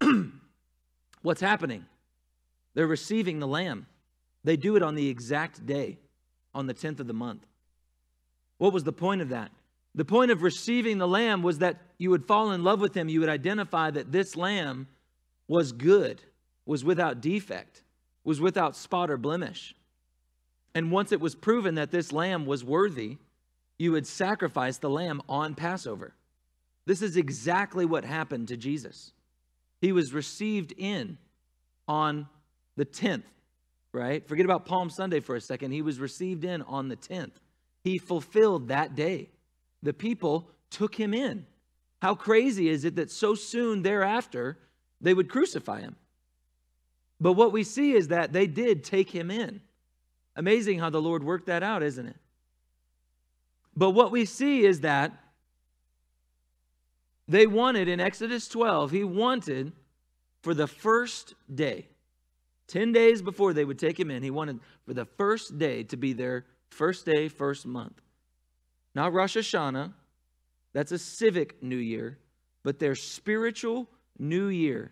[1.22, 1.86] What's happening?
[2.74, 3.86] They're receiving the Lamb.
[4.44, 5.98] They do it on the exact day,
[6.54, 7.46] on the 10th of the month.
[8.58, 9.52] What was the point of that?
[9.94, 13.08] The point of receiving the Lamb was that you would fall in love with him.
[13.08, 14.88] You would identify that this Lamb
[15.46, 16.22] was good.
[16.66, 17.82] Was without defect,
[18.24, 19.74] was without spot or blemish.
[20.74, 23.18] And once it was proven that this lamb was worthy,
[23.78, 26.14] you would sacrifice the lamb on Passover.
[26.86, 29.12] This is exactly what happened to Jesus.
[29.80, 31.18] He was received in
[31.88, 32.28] on
[32.76, 33.24] the 10th,
[33.92, 34.26] right?
[34.26, 35.72] Forget about Palm Sunday for a second.
[35.72, 37.32] He was received in on the 10th.
[37.84, 39.30] He fulfilled that day.
[39.82, 41.46] The people took him in.
[42.00, 44.58] How crazy is it that so soon thereafter
[45.00, 45.96] they would crucify him?
[47.22, 49.60] But what we see is that they did take him in.
[50.34, 52.16] Amazing how the Lord worked that out, isn't it?
[53.76, 55.12] But what we see is that
[57.28, 59.72] they wanted in Exodus 12, he wanted
[60.42, 61.86] for the first day,
[62.66, 65.96] 10 days before they would take him in, he wanted for the first day to
[65.96, 68.02] be their first day, first month.
[68.96, 69.92] Not Rosh Hashanah,
[70.72, 72.18] that's a civic new year,
[72.64, 74.90] but their spiritual new year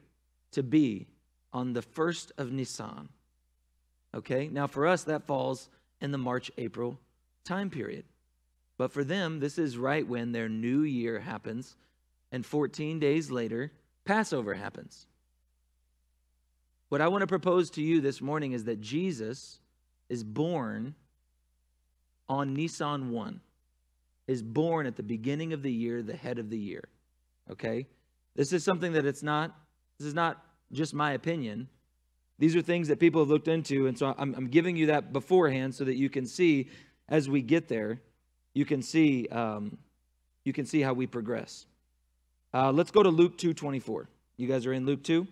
[0.53, 1.09] to be
[1.53, 3.09] on the first of Nisan.
[4.15, 5.69] Okay, now for us, that falls
[6.01, 6.99] in the March April
[7.45, 8.05] time period.
[8.79, 11.77] But for them, this is right when their new year happens.
[12.33, 13.73] And 14 days later,
[14.05, 15.07] Passover happens.
[16.89, 19.61] What I want to propose to you this morning is that Jesus
[20.09, 20.95] is born
[22.29, 23.41] on Nisan 1,
[24.27, 26.89] is born at the beginning of the year, the head of the year.
[27.51, 27.87] Okay?
[28.35, 29.55] This is something that it's not,
[29.99, 31.69] this is not just my opinion.
[32.39, 35.13] These are things that people have looked into, and so I'm, I'm giving you that
[35.13, 36.71] beforehand so that you can see
[37.09, 38.01] as we get there,
[38.55, 39.77] you can see um,
[40.45, 41.67] you can see how we progress.
[42.55, 44.07] Uh, let's go to Luke 2:24.
[44.37, 45.27] You guys are in Luke 2.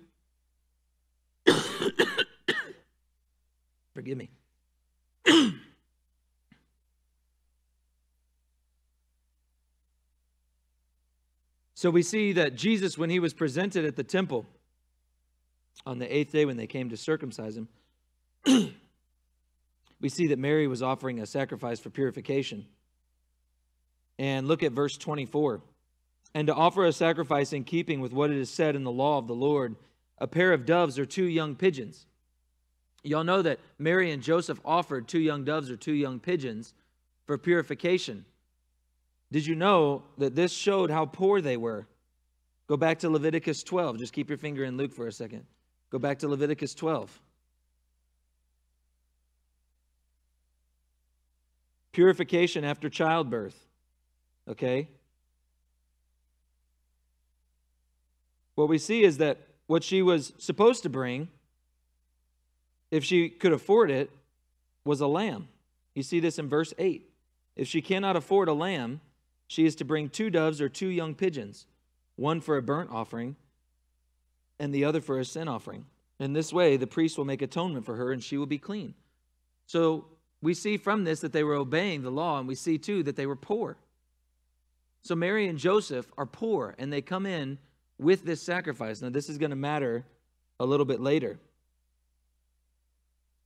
[3.94, 4.28] Forgive me.
[11.74, 14.44] so we see that Jesus, when he was presented at the temple,
[15.86, 17.68] on the eighth day when they came to circumcise him,
[20.00, 22.66] we see that Mary was offering a sacrifice for purification.
[24.18, 25.60] And look at verse 24.
[26.34, 29.18] And to offer a sacrifice in keeping with what it is said in the law
[29.18, 29.76] of the Lord,
[30.18, 32.06] a pair of doves or two young pigeons.
[33.02, 36.74] Y'all know that Mary and Joseph offered two young doves or two young pigeons
[37.26, 38.24] for purification.
[39.30, 41.86] Did you know that this showed how poor they were?
[42.66, 43.98] Go back to Leviticus 12.
[43.98, 45.44] Just keep your finger in Luke for a second.
[45.90, 47.20] Go back to Leviticus 12.
[51.92, 53.58] Purification after childbirth.
[54.46, 54.88] Okay?
[58.54, 61.28] What we see is that what she was supposed to bring,
[62.90, 64.10] if she could afford it,
[64.84, 65.48] was a lamb.
[65.94, 67.08] You see this in verse 8.
[67.56, 69.00] If she cannot afford a lamb,
[69.46, 71.66] she is to bring two doves or two young pigeons,
[72.16, 73.36] one for a burnt offering
[74.58, 75.86] and the other for a sin offering.
[76.18, 78.94] In this way, the priest will make atonement for her and she will be clean.
[79.66, 80.06] So
[80.40, 83.16] we see from this that they were obeying the law, and we see too that
[83.16, 83.76] they were poor.
[85.02, 87.58] So Mary and Joseph are poor, and they come in
[87.98, 89.02] with this sacrifice.
[89.02, 90.04] Now, this is going to matter
[90.60, 91.38] a little bit later.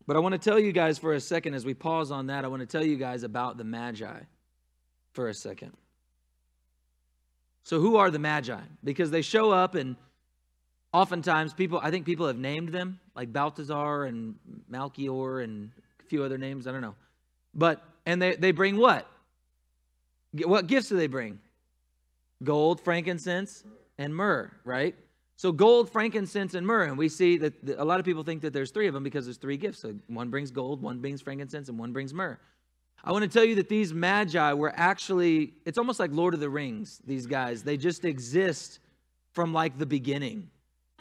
[0.07, 2.45] But I want to tell you guys for a second, as we pause on that,
[2.45, 4.21] I want to tell you guys about the Magi
[5.13, 5.73] for a second.
[7.65, 8.61] So, who are the Magi?
[8.83, 9.97] Because they show up and
[10.93, 14.35] oftentimes people i think people have named them like balthazar and
[14.69, 16.95] melchior and a few other names i don't know.
[17.55, 19.07] But and they, they bring what?
[20.45, 21.39] What gifts do they bring?
[22.43, 23.65] Gold frankincense
[23.99, 24.95] and myrrh right?
[25.37, 28.53] So gold frankincense and myrrh and we see that a lot of people think that
[28.53, 29.81] there's three of them because there's three gifts.
[29.81, 32.39] So one brings gold one brings frankincense and one brings myrrh.
[33.05, 36.41] I want to tell you that these magi were actually it's almost like lord of
[36.41, 37.63] the rings these guys.
[37.63, 38.79] They just exist
[39.33, 40.49] from like the beginning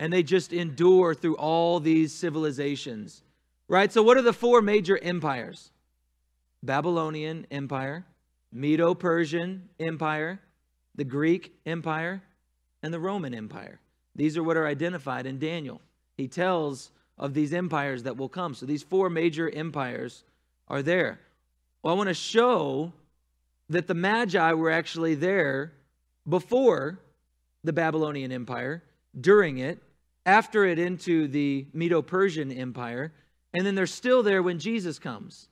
[0.02, 3.22] and they just endure through all these civilizations.
[3.68, 3.94] Right?
[3.94, 5.70] So, what are the four major empires?
[6.64, 8.04] Babylonian Empire,
[8.52, 10.40] Medo Persian Empire,
[10.96, 12.24] the Greek Empire,
[12.82, 13.80] and the Roman Empire.
[14.16, 15.80] These are what are identified in Daniel.
[16.18, 18.56] He tells of these empires that will come.
[18.56, 20.24] So, these four major empires
[20.68, 21.20] are there.
[21.84, 22.92] Well, I want to show
[23.70, 25.74] that the Magi were actually there
[26.28, 26.98] before
[27.64, 28.82] the Babylonian Empire,
[29.20, 29.80] during it,
[30.26, 33.12] after it into the Medo Persian Empire,
[33.54, 35.48] and then they're still there when Jesus comes.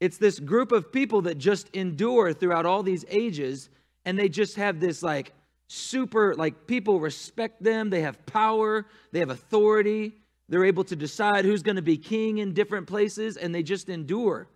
[0.00, 3.68] It's this group of people that just endure throughout all these ages,
[4.04, 5.32] and they just have this like
[5.66, 10.14] super, like people respect them, they have power, they have authority,
[10.48, 13.88] they're able to decide who's going to be king in different places, and they just
[13.88, 14.48] endure.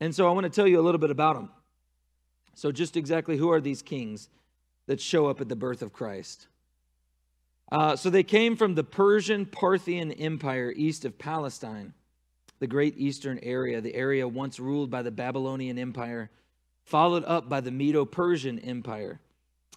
[0.00, 1.50] And so I want to tell you a little bit about them.
[2.54, 4.28] So, just exactly who are these kings
[4.86, 6.46] that show up at the birth of Christ?
[7.72, 11.94] Uh, so they came from the Persian Parthian Empire east of Palestine,
[12.58, 16.30] the great eastern area, the area once ruled by the Babylonian Empire,
[16.84, 19.20] followed up by the Medo Persian Empire.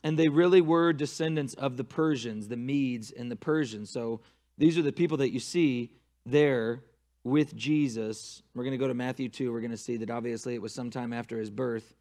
[0.03, 3.89] And they really were descendants of the Persians, the Medes and the Persians.
[3.89, 4.21] So
[4.57, 5.91] these are the people that you see
[6.25, 6.83] there
[7.23, 8.43] with Jesus.
[8.53, 9.51] We're going to go to Matthew 2.
[9.51, 11.95] We're going to see that obviously it was sometime after his birth,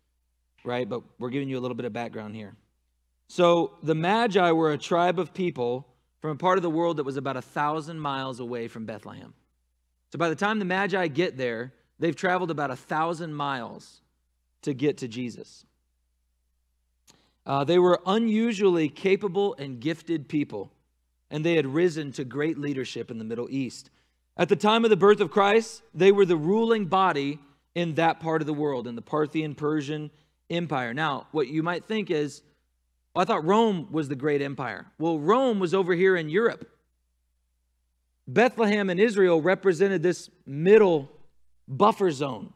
[0.64, 0.88] right?
[0.88, 2.54] But we're giving you a little bit of background here.
[3.28, 5.86] So the Magi were a tribe of people
[6.20, 9.34] from a part of the world that was about a thousand miles away from Bethlehem.
[10.12, 14.00] So by the time the Magi get there, they've traveled about a thousand miles
[14.62, 15.64] to get to Jesus.
[17.44, 20.72] Uh, they were unusually capable and gifted people,
[21.30, 23.90] and they had risen to great leadership in the Middle East.
[24.36, 27.38] At the time of the birth of Christ, they were the ruling body
[27.74, 30.10] in that part of the world, in the Parthian Persian
[30.50, 30.92] Empire.
[30.92, 32.42] Now, what you might think is,
[33.16, 34.84] well, I thought Rome was the great empire.
[34.98, 36.68] Well, Rome was over here in Europe.
[38.28, 41.10] Bethlehem and Israel represented this middle
[41.66, 42.52] buffer zone.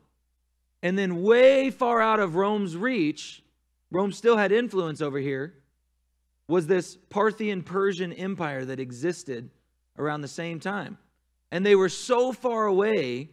[0.83, 3.42] And then, way far out of Rome's reach,
[3.90, 5.55] Rome still had influence over here,
[6.46, 9.49] was this Parthian Persian empire that existed
[9.96, 10.99] around the same time.
[11.51, 13.31] And they were so far away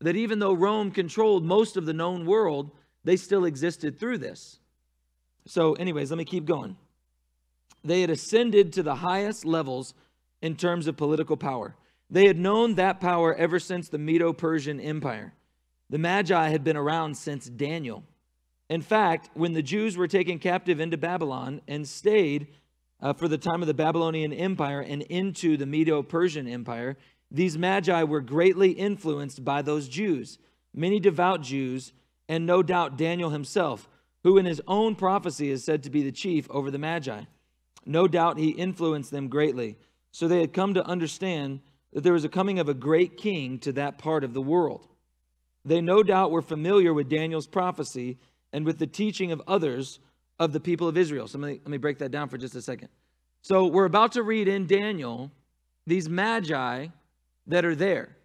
[0.00, 2.72] that even though Rome controlled most of the known world,
[3.04, 4.58] they still existed through this.
[5.46, 6.76] So, anyways, let me keep going.
[7.84, 9.94] They had ascended to the highest levels
[10.40, 11.76] in terms of political power.
[12.10, 15.34] They had known that power ever since the Medo Persian Empire.
[15.90, 18.04] The Magi had been around since Daniel.
[18.70, 22.46] In fact, when the Jews were taken captive into Babylon and stayed
[23.00, 26.96] uh, for the time of the Babylonian Empire and into the Medo Persian Empire,
[27.30, 30.38] these Magi were greatly influenced by those Jews,
[30.72, 31.92] many devout Jews,
[32.28, 33.88] and no doubt Daniel himself
[34.24, 37.22] who in his own prophecy is said to be the chief over the Magi.
[37.86, 39.76] No doubt he influenced them greatly.
[40.10, 41.60] So they had come to understand
[41.92, 44.88] that there was a coming of a great king to that part of the world.
[45.64, 48.18] They no doubt were familiar with Daniel's prophecy
[48.52, 50.00] and with the teaching of others
[50.38, 51.28] of the people of Israel.
[51.28, 52.88] So let me, let me break that down for just a second.
[53.42, 55.30] So we're about to read in Daniel
[55.86, 56.86] these magi
[57.46, 58.16] that are there.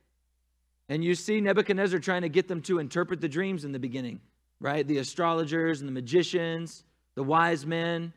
[0.88, 4.22] And you see Nebuchadnezzar trying to get them to interpret the dreams in the beginning
[4.60, 4.88] right?
[4.88, 6.84] The astrologers and the magicians,
[7.16, 8.14] the wise men.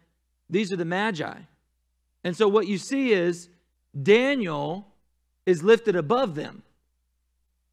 [0.50, 1.38] These are the magi.
[2.24, 3.48] And so what you see is
[4.00, 4.86] Daniel
[5.46, 6.62] is lifted above them.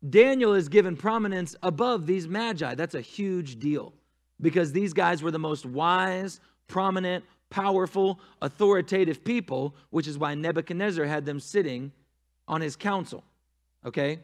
[0.08, 2.74] Daniel is given prominence above these magi.
[2.76, 3.94] That's a huge deal
[4.40, 11.06] because these guys were the most wise, prominent, powerful, authoritative people, which is why Nebuchadnezzar
[11.06, 11.92] had them sitting
[12.48, 13.24] on his council.
[13.86, 14.20] Okay?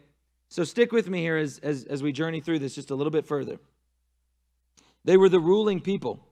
[0.48, 3.12] So stick with me here as, as, as we journey through this just a little
[3.12, 3.60] bit further.
[5.06, 6.28] They were the ruling people.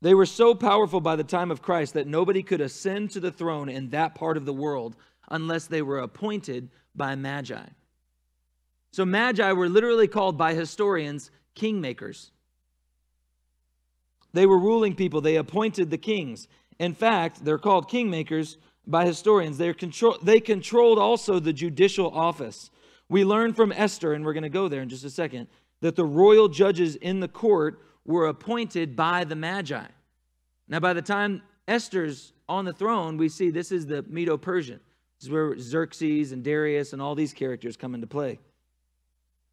[0.00, 3.32] They were so powerful by the time of Christ that nobody could ascend to the
[3.32, 4.96] throne in that part of the world
[5.28, 7.66] unless they were appointed by magi.
[8.92, 12.30] So, magi were literally called by historians kingmakers.
[14.32, 16.48] They were ruling people, they appointed the kings.
[16.78, 18.56] In fact, they're called kingmakers
[18.86, 19.58] by historians.
[19.58, 22.70] They're control, they controlled also the judicial office.
[23.08, 25.48] We learn from Esther, and we're going to go there in just a second,
[25.84, 29.84] that the royal judges in the court were appointed by the Magi.
[30.66, 34.80] Now, by the time Esther's on the throne, we see this is the Medo Persian.
[35.18, 38.38] This is where Xerxes and Darius and all these characters come into play.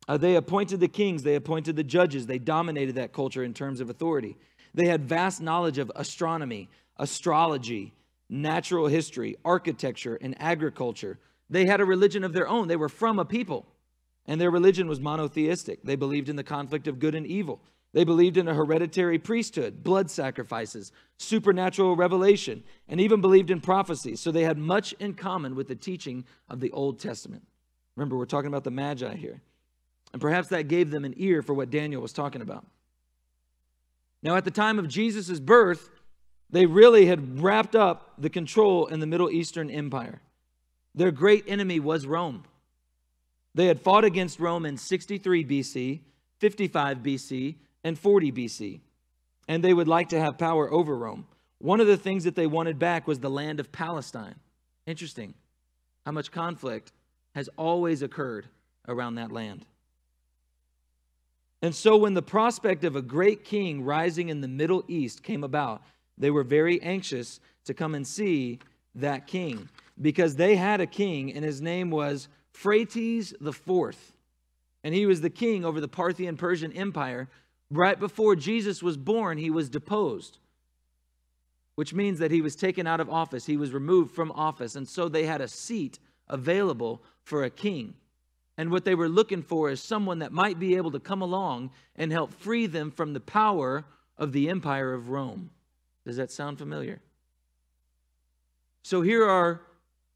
[0.08, 3.82] Uh, they appointed the kings, they appointed the judges, they dominated that culture in terms
[3.82, 4.38] of authority.
[4.74, 7.94] They had vast knowledge of astronomy, astrology,
[8.30, 11.20] natural history, architecture, and agriculture.
[11.50, 12.70] They had a religion of their own.
[12.70, 13.66] They were from a people.
[14.32, 15.84] And their religion was monotheistic.
[15.84, 17.60] They believed in the conflict of good and evil.
[17.92, 24.16] They believed in a hereditary priesthood, blood sacrifices, supernatural revelation, and even believed in prophecy.
[24.16, 27.44] So they had much in common with the teaching of the Old Testament.
[27.98, 29.42] Remember, we're talking about the Magi here.
[30.14, 32.66] And perhaps that gave them an ear for what Daniel was talking about.
[34.24, 35.90] Now, at the time of Jesus' birth,
[36.50, 40.22] they really had wrapped up the control in the Middle Eastern Empire.
[40.96, 42.46] Their great enemy was Rome.
[43.54, 46.00] They had fought against Rome in 63 BC,
[46.40, 48.80] 55 BC, and 40 BC,
[49.48, 51.28] and they would like to have power over Rome.
[51.58, 54.36] One of the things that they wanted back was the land of Palestine.
[54.86, 55.34] Interesting
[56.06, 56.92] how much conflict
[57.36, 58.48] has always occurred
[58.88, 59.66] around that land.
[61.62, 65.44] And so, when the prospect of a great king rising in the Middle East came
[65.44, 65.84] about,
[66.18, 68.60] they were very anxious to come and see
[68.96, 69.70] that king
[70.02, 73.98] because they had a king, and his name was Phraates IV,
[74.84, 77.30] and he was the king over the Parthian Persian Empire.
[77.70, 80.40] Right before Jesus was born, he was deposed.
[81.76, 83.46] which means that he was taken out of office.
[83.46, 84.76] He was removed from office.
[84.76, 87.96] And so they had a seat available for a king.
[88.58, 91.72] And what they were looking for is someone that might be able to come along
[91.96, 93.86] and help free them from the power
[94.18, 95.50] of the empire of Rome.
[96.06, 97.02] Does that sound familiar?
[98.84, 99.62] So here are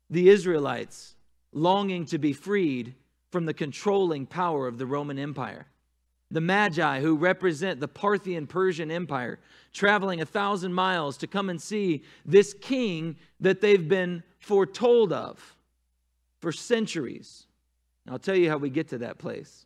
[0.10, 1.15] the Israelites
[1.56, 2.94] longing to be freed
[3.32, 5.66] from the controlling power of the Roman Empire.
[6.30, 9.40] The Magi, who represent the Parthian Persian Empire,
[9.74, 15.56] traveling a thousand miles to come and see this king that they've been foretold of
[16.40, 17.46] for centuries.
[18.10, 19.66] I'll tell you how we get to that place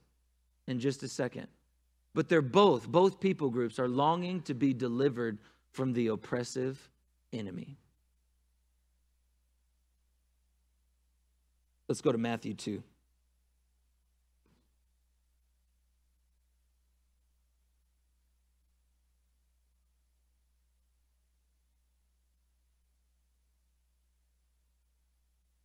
[0.68, 1.48] in just a second.
[2.14, 5.40] But they're both, both people groups are longing to be delivered
[5.72, 6.90] from the oppressive
[7.34, 7.78] enemy.
[11.90, 12.84] Let's go to Matthew 2.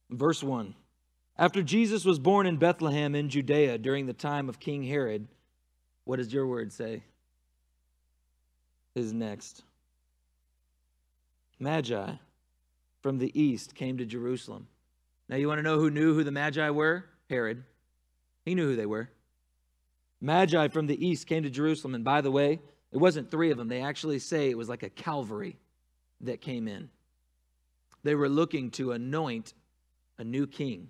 [0.09, 0.75] Verse 1
[1.37, 5.29] After Jesus was born in Bethlehem in Judea during the time of King Herod,
[6.05, 7.03] what does your word say?
[8.95, 9.63] Is next.
[11.59, 12.13] Magi
[13.03, 14.69] from the east came to Jerusalem.
[15.29, 17.07] Now, you want to know who knew who the Magi were?
[17.31, 17.65] Herod.
[18.45, 19.11] He knew who they were.
[20.21, 21.95] Magi from the east came to Jerusalem.
[21.95, 22.61] And by the way,
[22.93, 23.69] it wasn't three of them.
[23.69, 25.57] They actually say it was like a Calvary
[26.21, 26.91] that came in.
[28.03, 29.55] They were looking to anoint
[30.19, 30.89] a new king.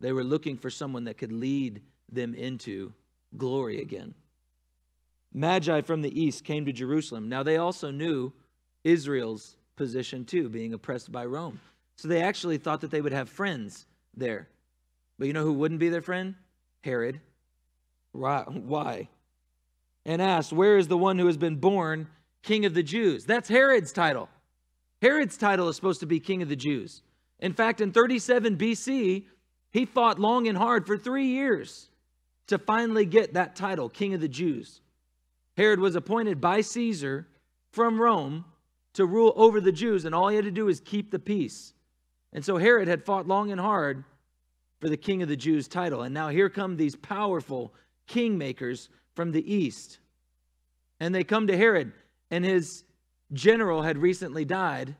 [0.00, 2.92] They were looking for someone that could lead them into
[3.36, 4.14] glory again.
[5.34, 7.28] Magi from the east came to Jerusalem.
[7.28, 8.32] Now, they also knew
[8.84, 11.60] Israel's position too, being oppressed by Rome.
[11.98, 13.84] So they actually thought that they would have friends
[14.16, 14.48] there.
[15.18, 16.36] But you know who wouldn't be their friend?
[16.82, 17.20] Herod.
[18.12, 19.08] Why?
[20.06, 22.08] And asked, Where is the one who has been born
[22.42, 23.24] king of the Jews?
[23.24, 24.28] That's Herod's title.
[25.02, 27.02] Herod's title is supposed to be king of the Jews.
[27.40, 29.24] In fact, in 37 BC,
[29.72, 31.90] he fought long and hard for three years
[32.46, 34.80] to finally get that title, King of the Jews.
[35.56, 37.28] Herod was appointed by Caesar
[37.72, 38.44] from Rome
[38.94, 41.74] to rule over the Jews, and all he had to do was keep the peace.
[42.32, 44.04] And so Herod had fought long and hard
[44.80, 46.02] for the King of the Jews title.
[46.02, 47.72] And now here come these powerful
[48.08, 49.98] kingmakers from the east.
[51.00, 51.92] And they come to Herod,
[52.30, 52.84] and his
[53.32, 54.94] general had recently died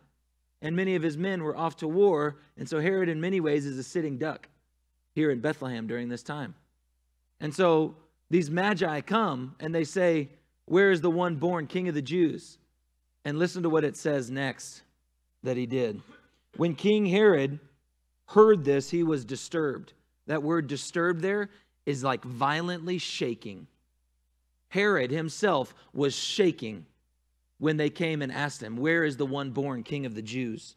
[0.60, 2.36] and many of his men were off to war.
[2.56, 4.48] And so Herod, in many ways, is a sitting duck
[5.14, 6.54] here in Bethlehem during this time.
[7.40, 7.96] And so
[8.30, 10.30] these magi come and they say,
[10.64, 12.58] Where is the one born king of the Jews?
[13.24, 14.82] And listen to what it says next
[15.42, 16.00] that he did.
[16.59, 17.61] When King Herod
[18.26, 19.92] heard this, he was disturbed.
[20.26, 21.50] That word disturbed there
[21.86, 23.68] is like violently shaking.
[24.68, 26.84] Herod himself was shaking
[27.59, 30.74] when they came and asked him, Where is the one born king of the Jews?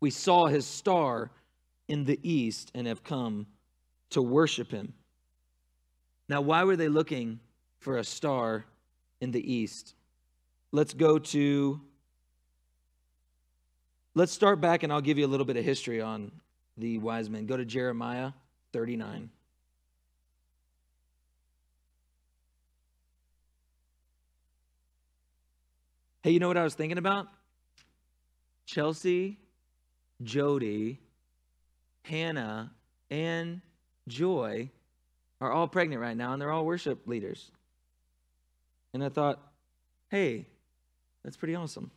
[0.00, 1.30] We saw his star
[1.86, 3.46] in the east and have come
[4.10, 4.92] to worship him.
[6.28, 7.38] Now, why were they looking
[7.78, 8.64] for a star
[9.20, 9.94] in the east?
[10.72, 11.80] Let's go to,
[14.14, 16.32] let's start back and I'll give you a little bit of history on
[16.76, 17.46] the wise men.
[17.46, 18.32] Go to Jeremiah
[18.72, 19.30] 39.
[26.22, 27.26] Hey, you know what I was thinking about?
[28.64, 29.38] Chelsea,
[30.22, 31.00] Jody,
[32.04, 32.70] Hannah,
[33.10, 33.60] and
[34.06, 34.70] Joy
[35.40, 37.50] are all pregnant right now, and they're all worship leaders.
[38.94, 39.40] And I thought,
[40.10, 40.46] hey,
[41.24, 41.90] that's pretty awesome.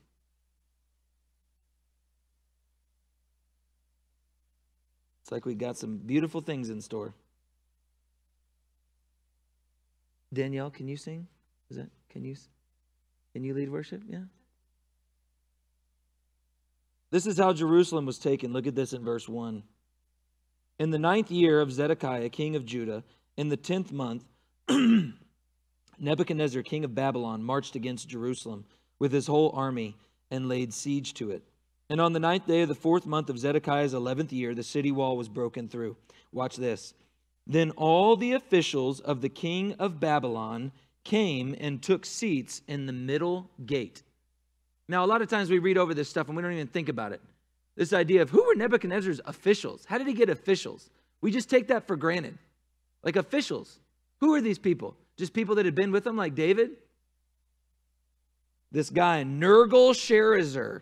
[5.26, 7.16] It's like we got some beautiful things in store.
[10.32, 11.26] Danielle, can you sing?
[11.72, 12.36] Is that can you?
[13.34, 14.04] Can you lead worship?
[14.08, 14.26] Yeah.
[17.10, 18.54] This is how Jerusalem was taken.
[18.54, 19.64] Look at this in verse 1.
[20.78, 23.04] In the ninth year of Zedekiah, king of Judah,
[23.36, 24.26] in the tenth month,
[26.00, 28.66] Nebuchadnezzar, king of Babylon, marched against Jerusalem
[29.00, 29.96] with his whole army
[30.30, 31.42] and laid siege to it.
[31.90, 34.92] And on the ninth day of the fourth month of Zedekiah's eleventh year, the city
[34.92, 35.96] wall was broken through.
[36.32, 36.94] Watch this.
[37.46, 40.72] Then all the officials of the king of Babylon
[41.04, 44.02] came and took seats in the middle gate.
[44.88, 46.90] Now, a lot of times we read over this stuff and we don't even think
[46.90, 47.22] about it.
[47.76, 49.86] This idea of who were Nebuchadnezzar's officials?
[49.86, 50.90] How did he get officials?
[51.22, 52.38] We just take that for granted.
[53.04, 53.80] Like officials.
[54.22, 54.96] Who are these people?
[55.18, 56.72] Just people that had been with him, like David?
[58.72, 60.82] This guy, Nergal Sharezer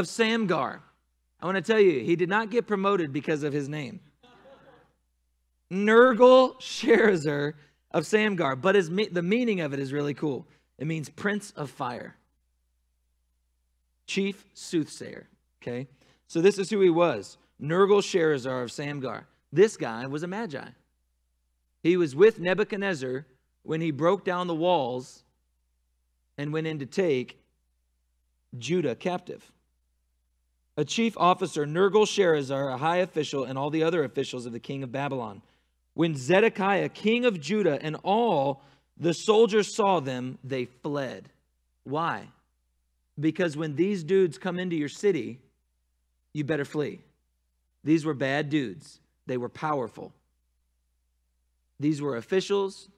[0.00, 0.80] of Samgar.
[1.40, 4.00] I want to tell you, he did not get promoted because of his name.
[5.70, 7.52] Nergal Sharezer
[7.92, 10.46] of Samgar, but his, the meaning of it is really cool.
[10.78, 12.16] It means prince of fire.
[14.06, 15.28] chief soothsayer.
[15.62, 15.86] Okay?
[16.26, 19.24] So this is who he was Nergal Sharezer of Samgar.
[19.52, 20.68] This guy was a magi.
[21.82, 23.26] He was with Nebuchadnezzar
[23.62, 25.22] when he broke down the walls
[26.36, 27.38] and went in to take
[28.58, 29.50] Judah captive.
[30.80, 34.58] A chief officer, Nergal Sharezer, a high official, and all the other officials of the
[34.58, 35.42] king of Babylon.
[35.92, 38.62] When Zedekiah, king of Judah, and all
[38.96, 41.28] the soldiers saw them, they fled.
[41.84, 42.28] Why?
[43.20, 45.38] Because when these dudes come into your city,
[46.32, 47.00] you better flee.
[47.84, 50.14] These were bad dudes, they were powerful.
[51.78, 52.88] These were officials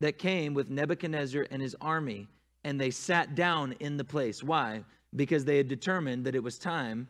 [0.00, 2.28] that came with Nebuchadnezzar and his army,
[2.64, 4.42] and they sat down in the place.
[4.42, 4.84] Why?
[5.16, 7.08] Because they had determined that it was time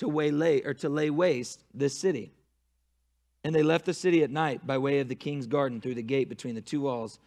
[0.00, 2.32] to waylay or to lay waste this city.
[3.44, 6.02] And they left the city at night by way of the king's garden through the
[6.02, 7.18] gate between the two walls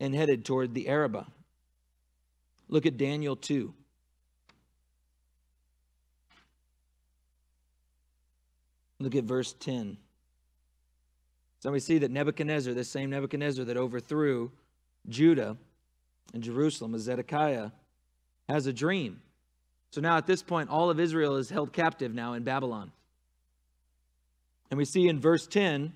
[0.00, 1.26] and headed toward the Arabah.
[2.68, 3.74] Look at Daniel 2.
[8.98, 9.98] Look at verse 10.
[11.60, 14.50] So we see that Nebuchadnezzar, this same Nebuchadnezzar that overthrew
[15.06, 15.58] Judah
[16.32, 17.72] and Jerusalem, as Zedekiah,
[18.48, 19.20] has a dream.
[19.92, 22.92] So now at this point, all of Israel is held captive now in Babylon.
[24.70, 25.92] And we see in verse 10,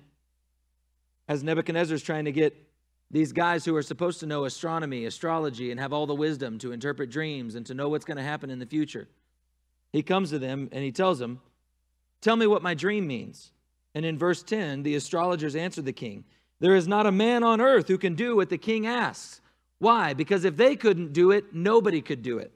[1.27, 2.55] as Nebuchadnezzar is trying to get
[3.09, 6.73] these guys who are supposed to know astronomy, astrology, and have all the wisdom to
[6.73, 9.07] interpret dreams and to know what's going to happen in the future,
[9.91, 11.41] he comes to them and he tells them,
[12.21, 13.51] Tell me what my dream means.
[13.95, 16.23] And in verse 10, the astrologers answered the king,
[16.59, 19.41] There is not a man on earth who can do what the king asks.
[19.79, 20.13] Why?
[20.13, 22.51] Because if they couldn't do it, nobody could do it.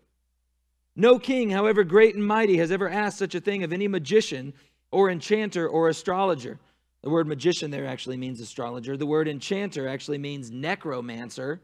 [0.95, 4.53] No king, however great and mighty, has ever asked such a thing of any magician
[4.91, 6.59] or enchanter or astrologer.
[7.01, 8.97] The word magician there actually means astrologer.
[8.97, 11.61] The word enchanter actually means necromancer.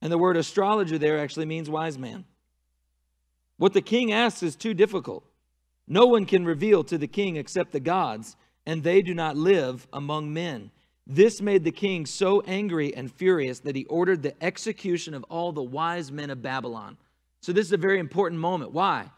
[0.00, 2.24] And the word astrologer there actually means wise man.
[3.58, 5.24] What the king asks is too difficult.
[5.86, 9.86] No one can reveal to the king except the gods, and they do not live
[9.92, 10.70] among men.
[11.06, 15.52] This made the king so angry and furious that he ordered the execution of all
[15.52, 16.96] the wise men of Babylon.
[17.40, 18.72] So, this is a very important moment.
[18.72, 19.10] Why?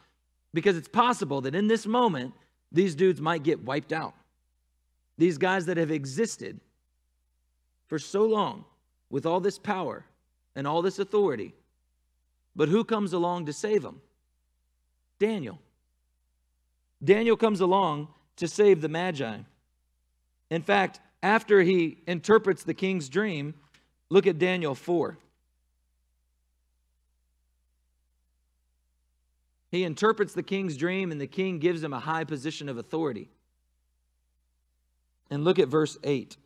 [0.54, 2.34] Because it's possible that in this moment,
[2.70, 4.14] these dudes might get wiped out.
[5.18, 6.60] These guys that have existed
[7.86, 8.64] for so long
[9.10, 10.04] with all this power
[10.56, 11.54] and all this authority.
[12.56, 14.00] But who comes along to save them?
[15.18, 15.58] Daniel.
[17.02, 19.38] Daniel comes along to save the Magi.
[20.50, 23.54] In fact, after he interprets the king's dream,
[24.10, 25.16] look at Daniel 4.
[29.72, 33.30] He interprets the king's dream, and the king gives him a high position of authority.
[35.30, 36.36] And look at verse 8.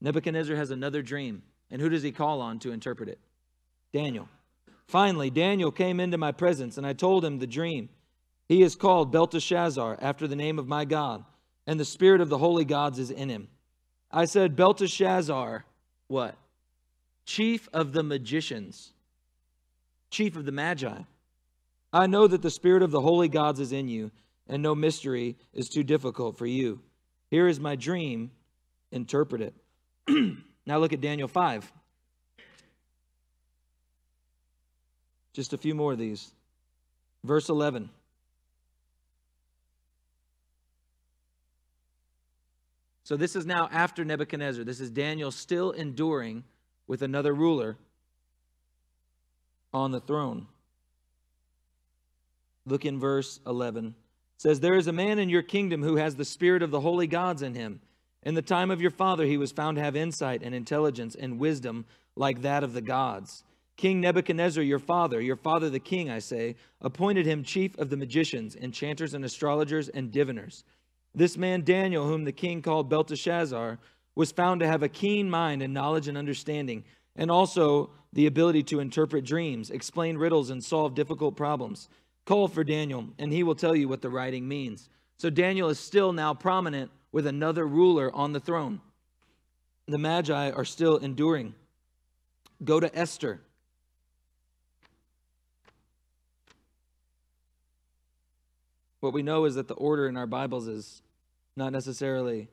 [0.00, 1.42] Nebuchadnezzar has another dream.
[1.72, 3.18] And who does he call on to interpret it?
[3.92, 4.28] Daniel.
[4.86, 7.88] Finally, Daniel came into my presence, and I told him the dream.
[8.46, 11.24] He is called Belteshazzar, after the name of my God,
[11.66, 13.48] and the spirit of the holy gods is in him.
[14.12, 15.64] I said, Belteshazzar,
[16.06, 16.36] what?
[17.26, 18.92] Chief of the magicians,
[20.10, 21.00] chief of the magi.
[21.92, 24.10] I know that the spirit of the holy gods is in you,
[24.46, 26.80] and no mystery is too difficult for you.
[27.30, 28.30] Here is my dream,
[28.90, 29.54] interpret it.
[30.66, 31.72] now look at Daniel 5.
[35.32, 36.32] Just a few more of these.
[37.24, 37.90] Verse 11.
[43.04, 44.64] So this is now after Nebuchadnezzar.
[44.64, 46.44] This is Daniel still enduring
[46.86, 47.78] with another ruler
[49.72, 50.46] on the throne.
[52.70, 53.86] Look in verse 11.
[53.86, 53.94] It
[54.36, 57.06] says, There is a man in your kingdom who has the spirit of the holy
[57.06, 57.80] gods in him.
[58.22, 61.38] In the time of your father, he was found to have insight and intelligence and
[61.38, 63.44] wisdom like that of the gods.
[63.76, 67.96] King Nebuchadnezzar, your father, your father the king, I say, appointed him chief of the
[67.96, 70.64] magicians, enchanters, and astrologers and diviners.
[71.14, 73.78] This man Daniel, whom the king called Belteshazzar,
[74.16, 76.82] was found to have a keen mind and knowledge and understanding,
[77.14, 81.88] and also the ability to interpret dreams, explain riddles, and solve difficult problems.
[82.28, 84.90] Call for Daniel, and he will tell you what the writing means.
[85.16, 88.82] So Daniel is still now prominent with another ruler on the throne.
[89.86, 91.54] The Magi are still enduring.
[92.62, 93.40] Go to Esther.
[99.00, 101.00] What we know is that the order in our Bibles is
[101.56, 102.48] not necessarily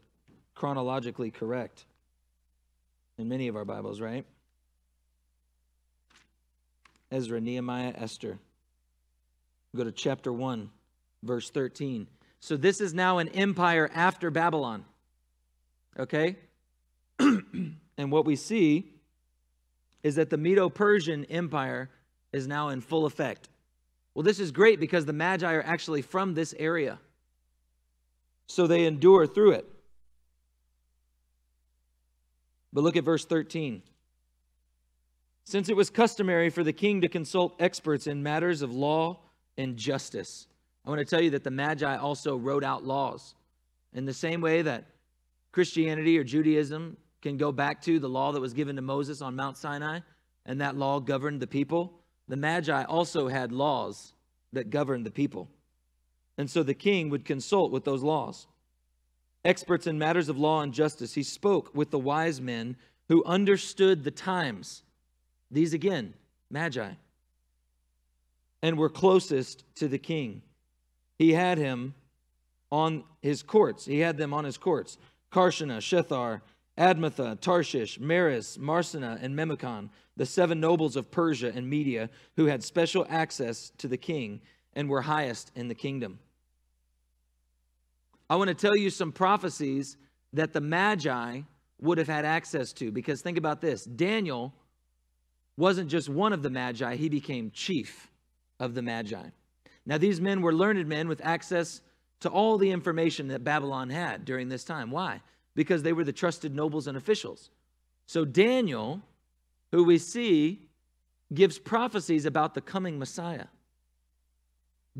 [0.53, 1.83] chronologically correct
[3.17, 4.23] in many of our Bibles, right?
[7.11, 8.39] Ezra, Nehemiah, Esther.
[9.75, 10.69] Go to chapter 1,
[11.23, 12.07] verse 13.
[12.39, 14.85] So this is now an empire after Babylon.
[15.99, 16.37] Okay?
[17.19, 18.91] and what we see
[20.03, 21.89] is that the Medo Persian Empire
[22.31, 23.49] is now in full effect.
[24.13, 26.99] Well, this is great because the Magi are actually from this area.
[28.47, 29.65] So they endure through it.
[32.71, 33.81] But look at verse 13.
[35.43, 39.19] Since it was customary for the king to consult experts in matters of law
[39.57, 40.47] and justice,
[40.85, 43.33] I want to tell you that the Magi also wrote out laws.
[43.93, 44.85] In the same way that
[45.51, 49.35] Christianity or Judaism can go back to the law that was given to Moses on
[49.35, 50.01] Mount Sinai,
[50.45, 51.93] and that law governed the people,
[52.27, 54.13] the Magi also had laws
[54.53, 55.49] that governed the people.
[56.37, 58.47] And so the king would consult with those laws.
[59.43, 62.75] Experts in matters of law and justice, he spoke with the wise men
[63.07, 64.83] who understood the times.
[65.51, 66.13] These again,
[66.49, 66.91] Magi.
[68.65, 70.41] And were closest to the king.
[71.19, 71.93] He had him
[72.71, 73.85] on his courts.
[73.85, 74.97] He had them on his courts.
[75.31, 76.41] Karshena, Shethar,
[76.75, 82.63] Admatha, Tarshish, Meres, Marsena, and Memucan, the seven nobles of Persia and Media, who had
[82.63, 84.41] special access to the king
[84.73, 86.17] and were highest in the kingdom.
[88.31, 89.95] I want to tell you some prophecies
[90.33, 91.41] that the Magi
[91.81, 94.55] would have had access to, because think about this Daniel
[95.55, 98.09] wasn't just one of the Magi, he became chief
[98.59, 99.29] of the Magi.
[99.85, 101.81] Now, these men were learned men with access
[102.21, 104.89] to all the information that Babylon had during this time.
[104.89, 105.21] Why?
[105.53, 107.49] Because they were the trusted nobles and officials.
[108.07, 109.01] So, Daniel,
[109.71, 110.67] who we see,
[111.33, 113.47] gives prophecies about the coming Messiah.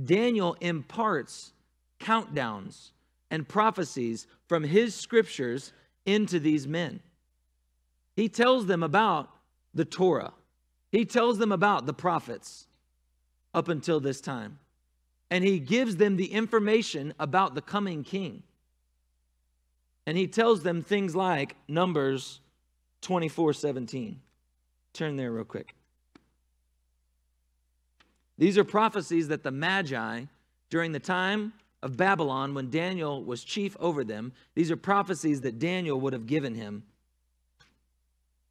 [0.04, 1.54] Daniel imparts
[2.00, 2.92] countdowns
[3.32, 5.72] and prophecies from his scriptures
[6.06, 7.00] into these men.
[8.16, 9.30] He tells them about
[9.74, 10.34] the Torah,
[10.92, 12.68] he tells them about the prophets
[13.56, 14.60] up until this time.
[15.32, 18.44] And he gives them the information about the coming king.
[20.06, 22.42] And he tells them things like Numbers
[23.02, 24.20] 24 17.
[24.94, 25.74] Turn there real quick.
[28.38, 30.26] These are prophecies that the Magi,
[30.70, 35.58] during the time of Babylon, when Daniel was chief over them, these are prophecies that
[35.58, 36.84] Daniel would have given him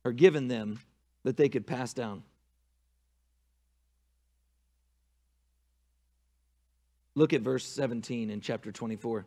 [0.05, 0.81] or given them
[1.25, 2.23] that they could pass down.
[7.15, 9.27] Look at verse 17 in chapter 24.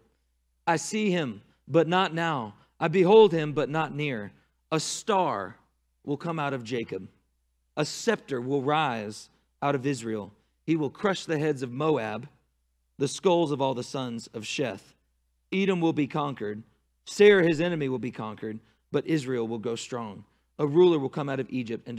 [0.65, 2.55] I see him, but not now.
[2.79, 4.31] I behold him, but not near.
[4.71, 5.55] A star
[6.03, 7.07] will come out of Jacob,
[7.75, 9.29] a scepter will rise
[9.61, 10.33] out of Israel.
[10.65, 12.27] He will crush the heads of Moab,
[12.97, 14.95] the skulls of all the sons of Sheth.
[15.53, 16.63] Edom will be conquered.
[17.05, 18.59] Seir, his enemy, will be conquered,
[18.91, 20.25] but Israel will go strong.
[20.59, 21.95] A ruler will come out of Egypt and